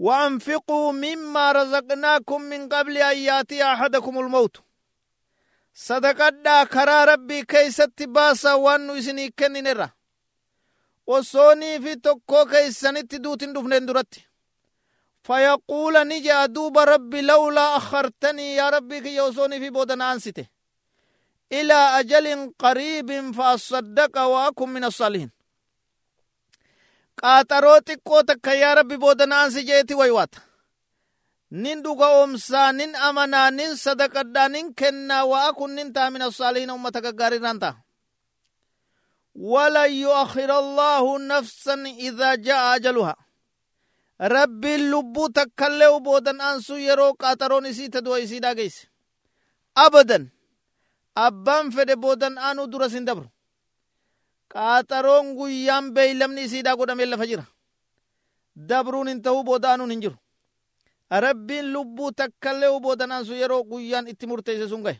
وأنفقوا 0.02 0.92
مما 0.92 1.52
رزقناكم 1.52 2.42
من 2.42 2.70
قبل 2.70 2.98
أن 2.98 3.46
أحدكم 3.62 4.20
الموت 4.20 4.58
صدقنا 5.76 6.64
كرا 6.64 7.06
ربي 7.06 7.44
كيست 7.46 8.04
باسا 8.04 8.54
وانو 8.54 8.94
إسني 8.98 9.30
كنن 9.40 9.68
الرّ 9.68 9.90
osoonii 11.08 11.80
fi 11.84 11.98
tokkoo 11.98 12.46
keeysanitti 12.46 13.24
duutin 13.24 13.54
dhufneen 13.54 13.88
duratti 13.88 14.26
fayaquula 15.28 16.04
ni 16.06 16.22
je'a 16.26 16.48
duuba 16.56 16.86
rabbi 16.86 17.22
lawlaa 17.22 17.76
akhartanii 17.76 18.56
yaa 18.56 18.72
rabbii 18.72 19.02
kiyya 19.02 19.24
osoonii 19.24 19.60
fi 19.60 19.72
booda 19.72 19.96
na 19.96 20.10
ansite 20.10 20.44
إلى 21.54 21.74
أجل 21.74 22.54
قريب 22.60 23.32
فأصدق 23.32 24.20
وأكن 24.22 24.70
من 24.70 24.84
الصالحين 24.84 25.30
takka 28.26 28.54
yaa 28.54 28.76
rabbi 28.76 28.98
boodana'ansi 28.98 29.64
jeeti 29.64 29.94
waywaata 29.94 30.42
nin 31.52 31.84
dhuga 31.84 32.08
oomsaa 32.08 32.72
nin 32.72 32.96
amanaa 32.96 33.52
nin 33.52 33.76
sadaqadhaa 33.78 34.50
nin 34.50 34.74
kennaa 34.74 35.26
wa'a 35.26 35.54
kun 35.54 35.72
nin 35.76 35.94
ta'a 35.94 36.10
min 36.10 36.22
assaalihiina 36.22 36.74
ummata 36.74 37.02
gaggaarirraan 37.02 37.60
ta'a 37.60 37.76
ولن 39.36 39.92
يؤخر 39.92 40.60
الله 40.60 41.20
نفسا 41.20 41.74
إذا 42.08 42.36
جاء 42.36 42.76
أجلها 42.76 43.16
ربي 44.22 44.76
اللبو 44.76 45.28
تكلو 45.28 46.00
بودن 46.00 46.42
أنسو 46.42 46.76
يرو 46.76 47.12
قاترون 47.12 47.66
إسي 47.66 47.88
تدو 47.88 48.16
إسي 48.16 48.40
داقيس 48.40 48.88
أبدا 51.17 51.60
أبان 51.60 51.69
فد 51.69 51.91
بودن 52.00 52.38
آنو 52.38 52.65
درسين 52.65 53.06
دبر 53.06 53.28
qaaxaroon 54.52 55.36
guyyaan 55.39 55.93
beeylamni 55.95 56.43
isiidhaa 56.43 56.76
godhamee 56.76 57.06
lafa 57.06 57.26
jira 57.30 57.43
dabruun 58.69 59.08
hin 59.08 59.21
ta'uu 59.26 59.43
booda'anuun 59.50 59.91
hin 59.93 60.02
jiru 60.04 60.17
rabbiin 61.26 61.74
lubbuu 61.74 62.12
takkallee 62.12 62.80
boodanaan 62.86 63.26
sun 63.26 63.39
yeroo 63.41 63.63
guyyaan 63.63 64.08
itti 64.08 64.28
murteesse 64.28 64.67
sun 64.67 64.84
gahe 64.84 65.00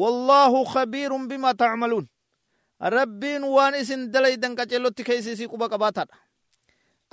wallaahu 0.00 0.64
khabiirun 0.72 1.28
bimaa 1.28 1.54
tacmaluun 1.54 2.06
rabbiin 2.96 3.44
waan 3.54 3.74
isin 3.74 4.12
dalaydan 4.12 4.54
qaceellotti 4.56 5.04
keessa 5.08 5.30
isii 5.30 5.48
quba 5.48 5.68
qabaataadha 5.68 6.16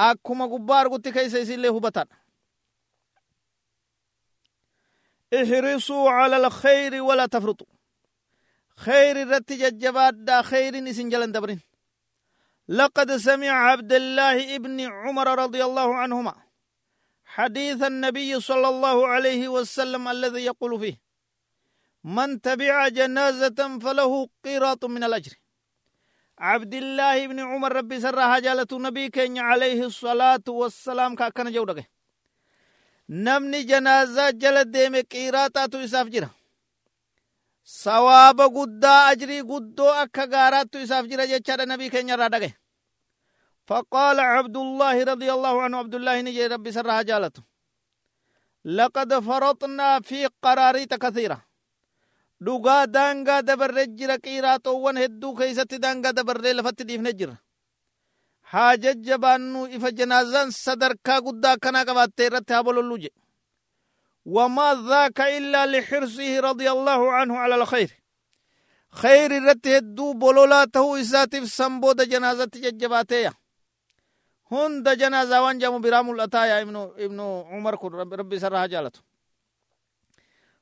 akkuma 0.09 0.47
gubbaa 0.47 0.79
argutti 0.79 1.11
keessa 1.11 1.39
isiillee 1.45 1.73
hubataadha 1.77 2.15
ihrisuu 5.41 6.05
cala 6.05 6.35
alkhayri 6.43 7.01
wala 7.01 7.27
tafruxu 7.27 7.65
خير 8.77 9.27
رت 9.31 9.53
ججبادا 9.53 10.41
خير 10.41 10.89
اسن 10.89 11.09
جلن 11.09 11.31
دبرين. 11.31 11.59
لقد 12.69 13.15
سمع 13.15 13.49
عبد 13.49 13.93
الله 13.93 14.55
ابن 14.55 14.81
عمر 14.81 15.39
رضي 15.39 15.65
الله 15.65 15.95
عنهما 15.95 16.35
حديث 17.25 17.83
النبي 17.83 18.39
صلى 18.39 18.67
الله 18.69 19.07
عليه 19.07 19.47
وسلم 19.47 20.07
الذي 20.07 20.45
يقول 20.45 20.79
فيه 20.79 21.01
من 22.03 22.41
تبع 22.41 22.87
جنازة 22.87 23.79
فله 23.79 24.29
قيراط 24.45 24.85
من 24.85 25.03
الأجر. 25.03 25.33
عبد 26.39 26.73
الله 26.73 27.27
بن 27.27 27.39
عمر 27.39 27.75
ربي 27.75 27.99
سرها 27.99 28.39
جالة 28.39 28.67
نبي 28.71 29.09
كين 29.09 29.37
عليه 29.37 29.85
الصلاة 29.85 30.47
والسلام 30.47 31.15
كأكن 31.15 31.51
جودك. 31.51 31.89
نمني 33.09 33.63
جنازة 33.63 34.29
جلد 34.29 34.71
ديم 34.71 34.95
قيراطات 34.95 35.75
إساف 35.75 36.07
sawaaba 37.67 38.45
guddaa 38.57 39.07
ajrii 39.11 39.41
guddoo 39.51 39.91
akka 40.03 40.25
gaaraattu 40.33 40.79
isaaf 40.85 41.05
jira 41.11 41.25
jechaadha 41.31 41.65
nabii 41.71 41.89
keenya 41.95 42.15
irraa 42.17 42.29
dhagaye 42.35 42.53
فقال 43.69 44.19
عبد 44.19 44.57
الله 44.57 45.03
رضي 45.11 45.29
الله 45.35 45.55
عنه 45.63 45.77
عبد 45.77 45.95
الله 45.95 46.15
نجي 46.21 46.47
ربي 46.47 46.71
سرها 46.71 47.01
جالته 47.09 47.43
لقد 48.65 49.19
فرطنا 49.19 49.99
في 50.07 50.19
قراريط 50.43 50.93
كثيرة 50.93 51.37
dhugaa 52.45 52.87
daangaa 52.87 53.41
dabarre 53.41 53.83
jira 53.97 54.15
qiiraatoowwan 54.25 54.97
hedduu 55.03 55.33
keeysatti 55.39 55.77
daangaa 55.83 56.13
dabarree 56.17 56.53
lafatti 56.53 56.83
dhiifne 56.87 57.11
jira 57.19 57.35
haa 58.51 58.77
jajjabaannu 58.83 59.67
ifa 59.75 59.91
janaazaan 59.99 60.51
sadarkaa 60.63 61.19
guddaa 61.27 61.51
akkanaa 61.57 61.85
qabaatte 61.89 62.25
irratti 62.29 62.53
haa 62.53 62.63
bolollu 62.67 62.97
jedhe 63.03 63.19
وما 64.27 64.75
ذاك 64.89 65.19
إلا 65.21 65.65
لحرصه 65.65 66.39
رضي 66.39 66.71
الله 66.71 67.11
عنه 67.11 67.37
على 67.37 67.55
الخير. 67.55 67.91
خير 68.91 69.31
رته 69.43 69.77
الدو 69.77 70.13
بلولاته 70.13 71.01
إساتف 71.01 71.43
سنبود 71.47 72.09
جنازة 72.09 72.51
ججباتيا. 72.55 73.33
هند 74.51 74.89
جنازة 74.89 75.41
وانجم 75.43 75.81
برام 75.81 76.11
الأتايا 76.11 76.61
ابن 76.61 76.75
ابن 76.75 77.19
عمر 77.51 77.93
رب 77.93 78.13
ربي 78.13 78.39
سرها 78.39 78.65
جالته. 78.65 78.99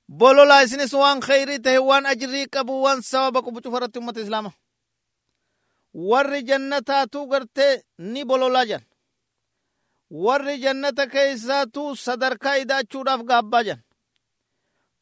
بولولا 0.09 0.63
إسنس 0.63 0.93
وان 0.93 1.21
خيري 1.21 1.57
ته 1.57 1.79
وان 1.79 2.05
أجري 2.05 2.45
قبو 2.45 2.73
وان 2.85 3.01
سوابك 3.01 3.49
بچفرت 3.49 3.97
أمة 3.97 4.13
إسلامه. 4.17 4.51
ور 5.93 6.39
جنتاتو 6.39 7.33
غرته 7.33 7.81
ني 7.99 8.23
بولولا 8.23 8.63
جن 8.63 8.81
warri 10.11 10.57
jannata 10.57 11.07
keeysaatu 11.07 11.95
sadarkaa 11.95 12.55
idaachuudhaaf 12.55 13.21
gaabbaa 13.23 13.63
jan. 13.63 13.81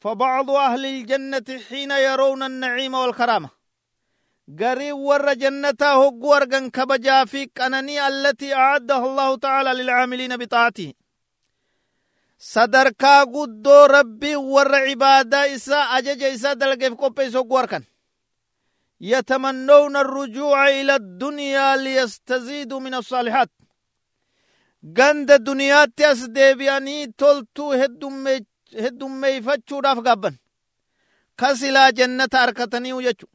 فبعض 0.04 0.50
أهل 0.50 0.86
الجنة 0.86 1.48
حين 1.68 1.90
يرون 1.90 2.42
النعيم 2.42 2.94
والكرامة 2.94 3.50
قري 4.60 4.92
ور 4.92 5.32
جنتا 5.32 5.86
هقو 5.86 6.34
أرغن 6.34 6.70
كبجا 6.70 7.24
في 7.24 7.50
قنني 7.56 8.08
التي 8.08 8.54
أعدها 8.54 9.06
الله 9.06 9.36
تعالى 9.36 9.70
للعاملين 9.82 10.36
بطاعته 10.36 10.92
صدركا 12.38 13.20
قدو 13.24 13.84
ربي 13.84 14.36
ور 14.36 14.74
عبادة 14.74 15.54
إسا 15.54 15.76
أجج 15.76 16.22
إسا 16.22 16.52
دلقف 16.52 16.94
قبيس 16.94 17.36
هقو 17.36 17.58
أركن 17.58 17.82
يتمنون 19.00 19.96
الرجوع 19.96 20.68
إلى 20.68 20.94
الدنيا 20.94 21.76
ليستزيدوا 21.76 22.80
من 22.80 22.94
الصالحات 22.94 23.50
ganda 24.84 25.38
duniyaatti 25.46 26.04
as 26.04 26.20
deebi'anii 26.34 27.12
toltuu 27.16 27.70
heddummeeyfachuudhaaf 28.82 29.98
gaabban 30.06 30.34
kasilaa 31.36 31.92
jannata 31.92 32.40
arkatanii 32.40 33.02
jechu 33.06 33.26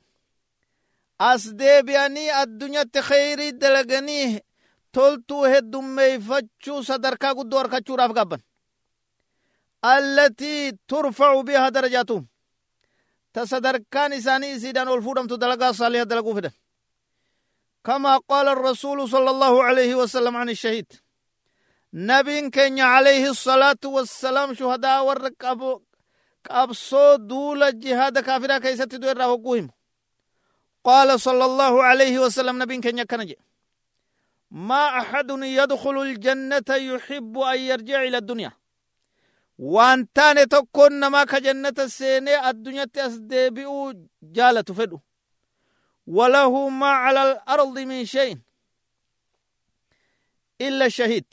as 1.20 1.44
deebi'anii 1.60 2.30
addunyatti 2.42 3.02
kheyrii 3.10 3.52
dalaganii 3.62 4.40
toltuu 4.92 5.44
heddummeeyfachuu 5.44 6.84
sadarkaa 6.84 7.34
guddoo 7.36 7.60
arkachuudhaaf 7.60 8.14
gaabban 8.14 8.42
allatii 9.82 10.72
turfacu 10.88 11.44
biha 11.44 11.72
darajaatuhum 11.74 12.26
ta 13.34 13.46
sadarkaan 13.46 14.14
isaanii 14.14 14.52
isiidhaan 14.56 14.88
ol 14.88 15.02
fuudhamtu 15.02 15.38
dalagaa 15.42 15.74
saaliha 15.74 16.06
dalaguu 16.06 16.36
fedhan 16.36 16.56
كما 17.86 18.18
قال 18.18 18.48
الرسول 18.48 19.10
صلى 19.10 19.30
الله 19.30 19.64
عليه 19.64 19.96
وسلم 19.96 20.38
عن 20.38 20.50
الشهيد 20.50 20.94
نبي 21.94 22.50
كenya 22.50 22.86
عليه 22.86 23.30
الصلاة 23.30 23.84
والسلام 23.86 24.54
شهداء 24.54 25.06
ور 25.06 25.30
قبصو 26.50 27.16
دول 27.16 27.80
جهاد 27.80 28.20
كافرة 28.20 28.58
كيست 28.58 28.96
دو 28.96 29.10
الرهقوهم 29.10 29.70
قال 30.84 31.20
صلى 31.20 31.46
الله 31.46 31.84
عليه 31.84 32.20
وسلم 32.20 32.64
نبي 32.64 32.78
كenya 32.82 33.04
كنجي 33.04 33.38
ما 34.52 35.00
أحد 35.00 35.30
يدخل 35.30 36.02
الجنة 36.02 36.70
يحب 36.70 37.38
أن 37.38 37.60
يرجع 37.60 38.04
إلى 38.04 38.18
الدنيا. 38.18 38.52
وأن 39.58 40.14
تاني 40.14 40.46
تكون 40.46 41.08
ما 41.08 41.24
كجنة 41.24 41.74
السينة 41.80 42.50
الدنيا 42.50 42.86
تسدبئو 42.86 43.94
جالة 44.24 44.62
فدو. 44.62 45.00
وله 46.08 46.70
ما 46.70 46.88
على 46.88 47.32
الأرض 47.32 47.80
من 47.80 48.06
شيء 48.06 48.38
إلا 50.62 50.86
الشهيد. 50.86 51.26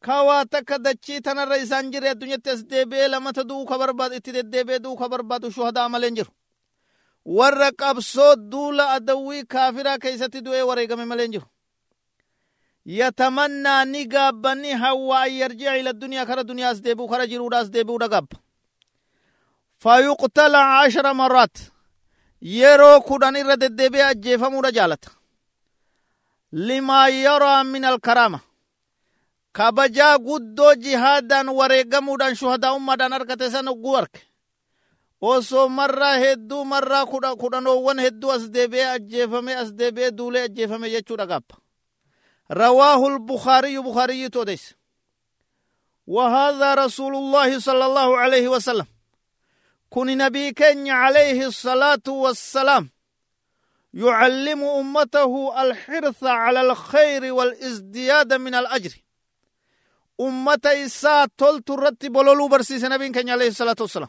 Kawaa 0.00 0.44
takka 0.44 0.78
dachii 0.78 1.20
tanarra 1.20 1.56
isaan 1.58 1.90
jirre 1.92 2.10
addunyatti 2.10 2.50
as 2.50 2.62
deebi'ee 2.70 3.08
lamata 3.08 3.44
du'uu 3.44 3.66
ka 3.66 3.78
barbaadu 3.78 4.14
itti 4.16 4.32
deddeebi'ee 4.32 4.78
du'uu 4.84 4.96
ka 4.96 5.08
barbaadu 5.08 5.50
shuhadaa 5.50 5.88
malee 5.88 6.10
jiru. 6.10 6.30
Warra 7.24 7.70
qabsoo 7.72 8.36
duula 8.36 8.90
adawwii 8.96 9.44
kaafiraa 9.44 9.98
keeysatti 9.98 10.40
du'ee 10.44 10.62
wareegame 10.62 11.04
malee 11.04 11.28
jiru. 11.28 11.46
Yatamannaa 12.86 13.84
ni 13.84 14.06
gaabbani 14.06 14.70
hawwa 14.72 15.20
an 15.20 15.32
yarji'a 15.32 15.76
ila 15.76 15.92
duniyaa 15.92 16.26
kara 16.26 16.44
duniyaa 16.44 16.70
as 16.70 16.80
deebi'u 16.82 17.08
kara 17.08 17.26
jiruudha 17.26 17.58
as 17.58 17.70
deebi'uudha 17.70 18.08
gaabba 18.08 18.36
fayuqtala 19.82 20.80
ashara 20.80 21.14
marraat 21.14 21.56
yeroo 22.40 23.00
kudhan 23.00 23.36
irra 23.36 23.56
deddeebi'ee 23.56 24.04
ajjeefamuudha 24.12 24.70
jaalata. 24.72 25.10
Limaa 26.52 27.08
yaraa 27.08 27.64
min 27.64 27.84
alkaraama 27.84 28.40
kabajaa 29.52 30.18
guddoo 30.18 30.74
jihaadaan 30.74 31.48
wareegamuudhaan 31.58 32.36
shuhadaa'ummaadhaan 32.40 33.12
argate 33.12 33.50
san 33.50 33.68
ogguu 33.68 33.96
arke 33.96 34.20
osoo 35.20 35.68
marraa 35.68 36.16
hedduu 36.24 36.64
marraa 36.64 37.06
kudhanoowwan 37.42 37.98
hedduu 38.04 38.30
as 38.32 38.44
deebi'ee 38.54 38.86
ajjeefame 38.96 39.56
as 39.62 39.72
deebi'ee 39.78 40.10
duulee 40.18 40.42
ajjeefame 40.48 40.90
jechuudha 40.90 41.26
gaabba 41.26 41.56
رواه 42.52 43.06
البخاري 43.06 43.78
بخاري 43.78 44.28
توديس 44.28 44.74
وهذا 46.06 46.74
رسول 46.74 47.16
الله 47.16 47.58
صلى 47.60 47.86
الله 47.86 48.18
عليه 48.18 48.48
وسلم 48.48 48.86
كن 49.90 50.06
نبي 50.18 50.52
كن 50.52 50.88
عليه 50.88 51.46
الصلاة 51.46 52.06
والسلام 52.08 52.90
يعلم 53.94 54.64
أمته 54.64 55.62
الحرص 55.62 56.24
على 56.24 56.60
الخير 56.60 57.32
والازدياد 57.32 58.32
من 58.34 58.54
الأجر 58.54 58.92
أمة 60.20 60.60
إساء 60.66 61.26
تلت 61.38 61.70
رتب 61.70 62.12
بلولو 62.12 62.48
برسيس 62.48 62.84
نبي 62.84 63.08
كن 63.08 63.30
عليه 63.30 63.48
الصلاة 63.48 63.76
والسلام 63.80 64.08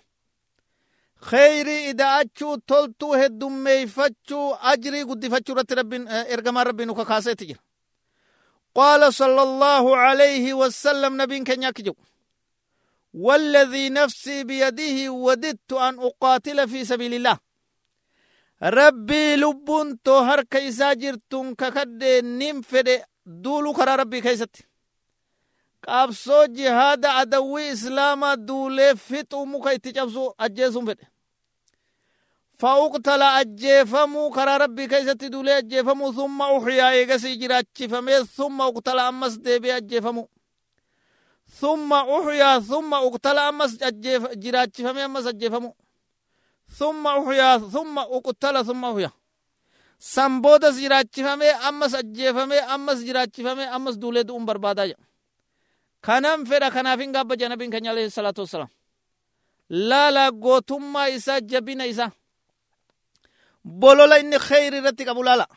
kheyrii 1.30 1.90
ida'achuu 1.92 2.58
toltuu 2.70 3.14
heddummeeyfachuu 3.22 4.56
ajrii 4.72 5.04
guddifachuu 5.10 5.54
irratti 5.54 5.76
rabbiin 5.80 6.08
ergamaan 6.36 6.66
rabbii 6.70 6.86
nu 6.90 6.96
kakaaseeti 7.00 7.46
jira 7.50 7.62
qaala 8.78 9.12
sala 9.12 9.42
allaahu 9.50 9.94
alayhi 10.06 10.54
wasallam 10.62 11.14
nabiin 11.22 11.44
keenya 11.50 11.68
akki 11.70 11.84
jedhu 11.88 12.02
والذي 13.14 13.90
نفسي 13.90 14.44
بيده 14.44 15.10
وددت 15.12 15.74
أن 15.74 16.00
أقاتل 16.00 16.68
في 16.70 16.86
سبيل 16.86 17.14
الله 17.14 17.38
ربي 18.64 19.36
لبون 19.36 20.02
تو 20.02 20.18
هر 20.18 20.44
كيسا 20.44 20.94
جرتون 20.94 21.56
ككد 21.56 22.04
نمفد 22.24 23.02
دولو 23.26 23.74
كرا 23.74 23.96
ربي 23.96 24.22
كيست 24.22 24.56
qabsoo 25.86 26.48
jihaada 26.48 27.16
adawwii 27.22 27.72
islaamaa 27.72 28.36
duulee 28.48 28.96
fixuu 28.96 29.46
muka 29.46 29.74
itti 29.74 29.94
cabsu 29.94 30.34
ajjeesuun 30.38 30.86
fedhe. 30.86 31.06
fa'uqtala 32.62 33.28
ajjeefamuu 33.42 34.30
karaa 34.32 34.58
rabbii 34.58 34.88
keessatti 34.88 35.30
duulee 35.34 35.56
ajjeefamuu 35.62 36.14
summa 36.14 36.50
uxyaa 36.58 36.92
eegasii 36.94 37.36
jiraachifamee 37.42 38.20
summa 38.36 38.68
uqtala 38.68 39.08
ammas 39.08 39.40
deebi'ee 39.44 39.74
ajjeefamuu. 39.80 40.28
summa 41.60 42.04
uxyaa 42.18 42.62
summa 42.62 43.02
uqtala 43.08 43.48
ammas 43.48 43.72
jiraachifamee 44.44 45.04
ammas 45.04 45.26
ajjeefamuu. 45.26 45.74
summa 46.78 47.16
uxyaa 47.20 47.60
summa 47.74 48.08
uqtala 48.18 48.64
summa 48.66 48.92
uxyaa. 48.92 49.12
san 50.00 50.42
boodas 50.42 50.76
jiraachifamee 50.84 51.54
ammas 51.70 51.94
ajjeefamee 51.94 52.62
ammas 52.76 53.00
jiraachifamee 53.08 53.68
ammas 53.76 53.96
duulee 54.02 54.24
du'uun 54.28 54.46
barbaadaa 54.46 54.88
jedha. 54.88 55.04
دوم 56.08 56.44
بربادا 56.44 56.44
جا 56.44 56.46
كنم 56.46 56.46
فدا 56.46 56.70
كنافين 56.70 57.16
قابا 57.16 57.36
جنبين 57.36 57.72
كنيا 57.72 57.92
عليه 57.92 58.06
الصلاة 58.06 58.34
والسلام 58.38 58.68
لا 59.70 60.12
لا 60.12 60.30
قوتما 60.30 61.16
إسا 61.16 61.40
جبين 61.40 61.82
إسا 61.82 62.12
بولولا 63.66 64.20
إني 64.20 64.40
خير 64.40 64.84
رتك 64.84 65.08
أبو 65.08 65.24
لالا 65.24 65.48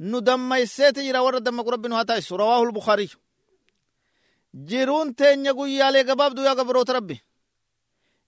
ندم 0.00 0.54
يسيتي 0.54 1.12
جرا 1.12 1.18
ورد 1.18 1.44
دم 1.44 1.62
قرب 1.62 1.82
بن 1.82 1.92
هاتايس 1.92 2.32
رواه 2.32 2.62
البخاري 2.62 3.08
جيرون 4.54 5.14
تين 5.14 5.46
يقول 5.46 5.68
يا 5.68 5.90
لي 5.90 6.02
قباب 6.02 6.34
دو 6.34 6.42
يا 6.42 6.52
قبروت 6.52 6.90
ربي 6.90 7.20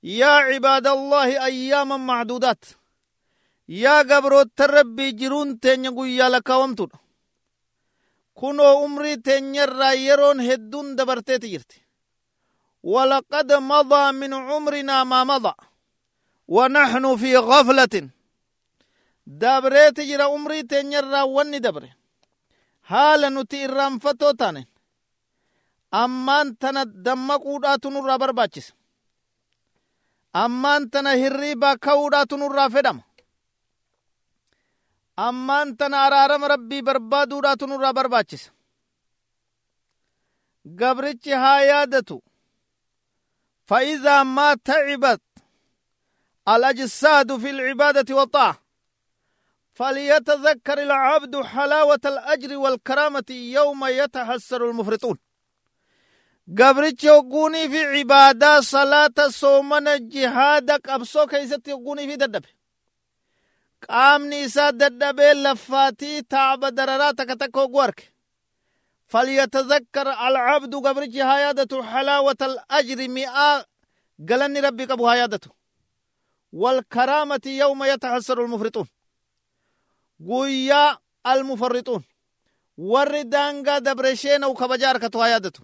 يا 0.03 0.27
عباد 0.27 0.87
الله 0.87 1.45
أياما 1.45 1.97
معدودات 1.97 2.65
أمري 8.85 9.17
تين 9.17 9.55
يرى 9.55 10.07
يرون 10.07 10.41
هدون 10.41 10.97
دبرتي 10.97 11.39
جرتي 11.39 11.81
ولقد 12.83 13.53
مضى 13.53 14.13
من 14.13 14.35
عمرنا 14.35 15.05
ما 15.05 15.25
مضى 15.25 15.55
ونحن 16.49 17.17
في 17.17 17.37
غفلة 17.37 18.11
دبرت 19.27 20.01
جرى 20.01 20.23
عمري 20.23 20.63
تين 20.63 20.93
يرى 20.93 21.23
وني 21.23 21.59
دبره 21.59 22.05
haala 22.91 23.31
nuti 23.31 23.57
irraanfatoo 23.67 24.33
taane 24.41 24.63
ammaan 26.03 26.49
tana 26.63 26.83
dammaquudhaatu 27.07 27.87
nurraa 27.95 28.19
barbaachisa 28.23 28.73
ammaan 30.45 30.83
tana 30.93 31.11
hirriibaa 31.23 31.77
ka'uudhaatu 31.87 32.35
nurraa 32.43 32.69
fedhama 32.75 33.03
ammaan 35.17 35.77
tana 35.77 35.99
araarama 36.07 36.49
rabbii 36.49 36.83
barbaaduudhaatu 36.83 37.67
nurraa 37.67 37.93
barbaachisa 37.93 38.51
gabrichi 40.65 41.31
haa 41.31 41.61
yaadatu 41.61 42.23
فإذا 43.67 44.23
ما 44.23 44.55
تعبت 44.55 45.21
الأجساد 46.49 47.37
في 47.37 47.51
العبادة 47.51 48.15
والطاعة. 48.17 48.61
فليتذكر 49.75 50.83
العبد 50.83 51.43
حلاوة 51.43 52.01
الأجر 52.05 52.57
والكرامة 52.57 53.25
يوم 53.31 53.85
يتحسر 53.87 54.71
المفرطون. 54.71 55.19
قبرتش 56.59 57.05
يقوني 57.05 57.69
في 57.69 57.85
عبادة 57.85 58.61
صلاة 58.61 59.29
صومنا 59.29 59.97
جهادك 59.97 60.89
أبسو 60.89 61.27
كيست 63.87 63.91
يقوني 63.91 63.91
في 63.91 63.91
ددب 63.91 63.91
قامني 63.91 64.45
إسا 64.45 64.71
ددب 64.71 65.21
لفاتي 65.21 66.23
تعب 66.23 66.61
درراتك 66.61 67.29
تكو 67.41 67.61
قوارك 67.67 68.15
فليتذكر 69.07 70.11
العبد 70.11 70.75
قبرتش 70.75 71.17
هيادة 71.17 71.83
حلاوة 71.83 72.37
الأجر 72.43 73.09
مئة 73.09 73.67
قلني 74.31 74.61
ربك 74.61 74.91
أبو 74.91 75.09
هيادته 75.09 75.51
والكرامة 76.53 77.41
يوم 77.47 77.85
يتحسر 77.85 78.45
المفرطون 78.45 78.87
guyyaa 80.21 80.99
almufarrixuun 81.25 82.03
warri 82.79 83.25
daangaa 83.25 83.81
dabresheenau 83.81 84.55
kabaja 84.55 84.89
harkatu 84.89 85.19
haa 85.19 85.29
yaadatu 85.29 85.63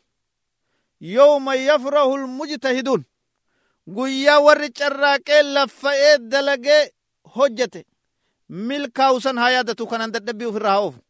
yawma 1.01 1.55
yafrahu 1.55 2.17
lmujtahiduun 2.19 3.05
guyyaa 3.87 4.41
warri 4.41 4.71
carraaqee 4.71 5.43
laffa'ee 5.43 6.19
dalagee 6.19 6.91
hojjete 7.37 7.87
milkaa'usan 8.51 9.39
haa 9.39 9.51
yaadatu 9.51 9.87
kanan 9.87 10.13
dadhabbii 10.13 10.47
ufirraa 10.51 10.73
haa 10.73 10.81
oofu 10.87 11.01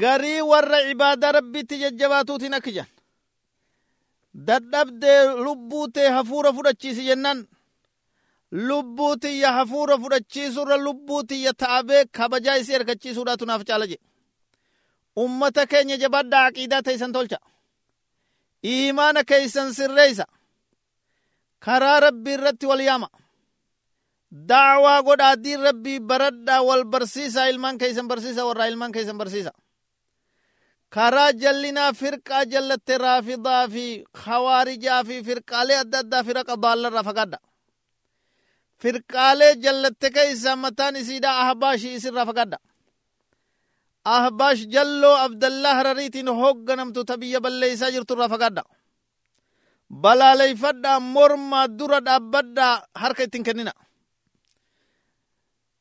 garii 0.00 0.40
warra 0.50 0.78
cibaadaa 0.88 1.32
rabbitti 1.32 1.78
jajjabaatuutiin 1.82 2.54
akki 2.54 2.72
jan 2.72 2.86
dadhabdee 4.46 5.20
lubbuu 5.44 5.88
tee 5.88 6.08
hafuura 6.16 6.52
fudhachiisi 6.52 7.04
jennaan 7.08 7.46
lubbuu 8.68 9.16
tiyya 9.16 9.52
hafuura 9.52 9.98
fudhachiisurra 9.98 10.76
lubbuu 10.76 11.22
taabee 11.52 12.04
kabajaa 12.04 12.56
isii 12.56 12.74
ergachiisuudhaatu 12.78 13.46
naaf 13.46 13.62
caala 13.68 13.86
jedhe 13.86 14.04
ummata 15.24 15.66
keenya 15.66 15.96
jabaadhaa 16.02 16.44
aqiidaa 16.46 16.82
teeysan 16.82 17.12
tolcha 17.12 17.38
iimaana 18.64 19.24
keeysan 19.24 19.72
sirreeysa 19.74 20.26
karaa 21.64 22.00
rabbii 22.00 22.34
irratti 22.38 22.66
wal 22.66 22.80
yaama 22.88 23.08
daawaa 24.50 25.02
godhaa 25.02 25.36
diin 25.44 25.60
rabbii 25.68 26.00
baradhaa 26.00 26.62
wal 26.68 26.84
barsiisaa 26.84 27.46
ilmaan 27.52 27.78
keeysan 27.78 28.08
barsiisa 28.08 28.44
warraa 28.48 28.66
ilmaan 28.72 28.92
keeysan 28.92 29.18
barsiisa 29.18 29.52
karaa 30.94 31.32
jallinaa 31.42 31.92
firqaa 32.00 32.44
jallatte 32.52 32.98
raafidaa 32.98 33.68
fi 33.74 33.84
khawaarijaa 34.22 35.00
fi 35.08 35.16
firqaalee 35.28 35.78
adda 35.82 35.98
addaa 36.04 36.22
firaqa 36.28 36.54
daallarraa 36.64 37.04
fagaadha 37.08 37.38
firqaalee 38.82 39.52
jallatte 39.64 40.08
keeysa 40.16 40.56
mataan 40.64 40.96
isiidha 41.02 41.30
ahbaashii 41.44 41.94
isirraa 41.98 42.26
fagaadha 42.30 42.58
ahbaash 44.16 44.62
jalloo 44.74 45.14
abdallah 45.26 45.72
harariitiin 45.78 46.28
hoogganamtu 46.40 47.00
ta 47.08 47.14
biyya 47.20 47.40
balleeysaa 47.46 47.90
jirturraa 47.94 48.28
fagaadha 48.34 48.62
balaaleyfadhaa 50.02 51.00
mormaa 51.14 51.66
dura 51.78 52.00
dhaabbadhaa 52.06 52.74
harka 53.02 53.22
ittiin 53.26 53.44
kennina 53.48 53.72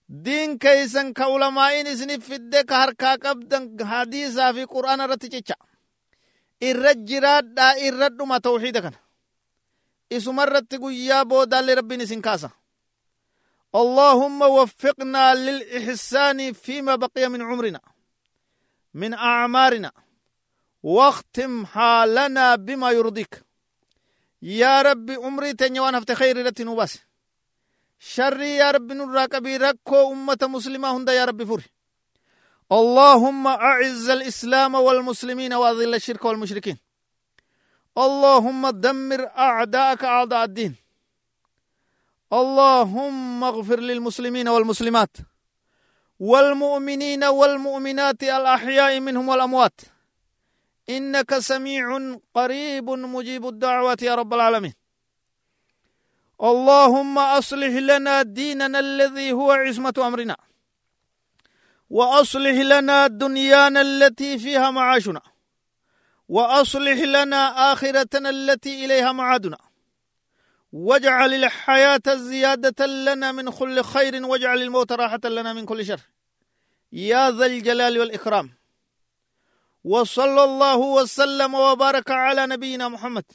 دين 0.10 0.58
كيسن 0.58 1.14
كولمائن 1.14 1.88
اسنف 1.88 2.26
في 2.26 2.36
الدك 2.36 2.72
هركا 2.74 3.16
قبدن 3.16 3.86
حديثا 3.86 4.52
في 4.52 4.66
قرآن 4.66 5.02
رتي 5.02 5.30
چچا۔ 5.30 5.56
إرجراد 6.64 7.56
دا 7.56 7.72
إرد 7.72 8.22
ما 8.22 8.38
توحيدا 8.38 8.80
كان 8.80 8.94
اسم 10.12 10.40
يا 10.92 11.24
بو 11.24 11.44
دال 11.44 11.78
ربي 11.78 11.98
نسن 11.98 12.22
كاسا 12.22 12.50
اللهم 13.76 14.42
وفقنا 14.42 15.36
للإحسان 15.36 16.54
فيما 16.54 16.96
بقي 16.96 17.30
من 17.30 17.42
عمرنا 17.42 17.80
من 18.94 19.14
أعمارنا۔ 19.14 19.92
واختم 20.84 21.66
حالنا 21.66 22.56
بما 22.56 22.92
يرضيك 22.92 23.44
يا 24.42 24.82
ربي 24.82 25.16
عمري 25.16 25.54
تنيوان 25.54 26.14
خير 26.14 26.46
رتي 26.46 26.64
نوباسي 26.64 27.05
شري 28.00 28.56
يا 28.56 28.72
ربي 28.72 28.94
نراقبي 28.94 29.58
ركو 29.58 30.12
أمة 30.12 30.38
مسلمة 30.42 30.98
هند 30.98 31.10
يا 31.10 31.26
ربي 31.26 31.46
فوري 31.46 31.64
اللهم 32.72 33.48
أعز 33.48 34.10
الإسلام 34.10 34.76
والمسلمين 34.76 35.54
وأذل 35.54 35.96
الشرك 35.96 36.26
والمشركين. 36.26 36.78
اللهم 37.98 38.70
دمر 38.70 39.28
أعداءك 39.38 40.04
أعداء 40.04 40.44
الدين. 40.44 40.76
اللهم 42.34 43.44
اغفر 43.44 43.80
للمسلمين 43.80 44.48
والمسلمات. 44.48 45.18
والمؤمنين 46.20 47.24
والمؤمنات 47.24 48.24
الأحياء 48.24 49.00
منهم 49.00 49.30
والأموات. 49.30 49.82
إنك 50.90 51.40
سميع 51.40 52.18
قريب 52.34 52.90
مجيب 52.90 53.48
الدعوات 53.48 54.02
يا 54.02 54.16
رب 54.16 54.34
العالمين. 54.34 54.74
اللهم 56.44 57.18
أصلح 57.18 57.68
لنا 57.68 58.22
ديننا 58.22 58.80
الذي 58.80 59.32
هو 59.32 59.52
عصمة 59.52 59.94
أمرنا 59.98 60.38
وأصلح 61.90 62.52
لنا 62.52 63.08
دنيانا 63.08 63.82
التي 63.82 64.40
فيها 64.40 64.72
معاشنا 64.72 65.22
وأصلح 66.30 66.98
لنا 66.98 67.74
آخرتنا 67.74 68.30
التي 68.30 68.86
إليها 68.86 69.12
معادنا. 69.12 69.58
واجعل 70.72 71.34
الحياة 71.34 72.02
زيادة 72.08 72.86
لنا 72.86 73.32
من 73.32 73.50
كل 73.50 73.84
خير 73.84 74.26
واجعل 74.26 74.62
الموت 74.62 74.92
راحة 74.92 75.20
لنا 75.26 75.54
من 75.54 75.66
كل 75.66 75.86
شر. 75.86 76.00
يا 76.92 77.32
ذا 77.32 77.46
الجلال 77.46 78.00
والإكرام. 78.00 78.52
وصلى 79.84 80.44
الله 80.44 80.78
وسلم 80.78 81.54
وبارك 81.54 82.12
على 82.12 82.48
نبينا 82.48 82.88
محمد. 82.88 83.26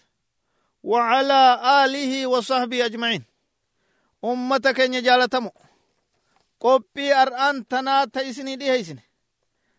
وعلى 0.85 1.43
آله 1.85 2.27
وصحبه 2.27 2.87
أجمعين 2.87 3.23
أمتك 4.25 4.81
إن 4.81 5.03
جالتمو 5.03 5.53
qophii 6.65 7.13
ar'aan 7.23 7.65
tanaa 7.69 8.07
ta 8.07 8.21
isinii 8.23 8.57
dhiheeysine 8.61 9.03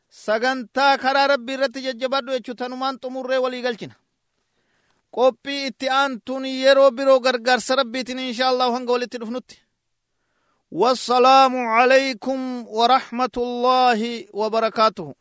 sagantaa 0.09 0.97
karaa 1.03 1.27
rabbii 1.27 1.53
irratti 1.57 1.81
jajjabaadhu 1.85 2.31
jechuu 2.35 2.55
tanumaan 2.61 2.97
xumurree 3.01 3.37
walii 3.43 3.61
galchina 3.65 3.95
qophii 5.17 5.65
itti 5.69 5.87
aantuun 5.89 6.45
yeroo 6.45 6.91
biroo 6.97 7.19
gargaarsa 7.25 7.75
rabbiitiin 7.81 8.19
insha 8.19 8.47
allahu 8.49 8.73
hanga 8.75 8.91
walitti 8.93 9.17
dhufnutti 9.21 9.57
والسلام 10.71 11.53
عليكم 11.77 12.39
ورحمة 12.67 13.35
الله 13.37 14.01
وبركاته 14.33 15.15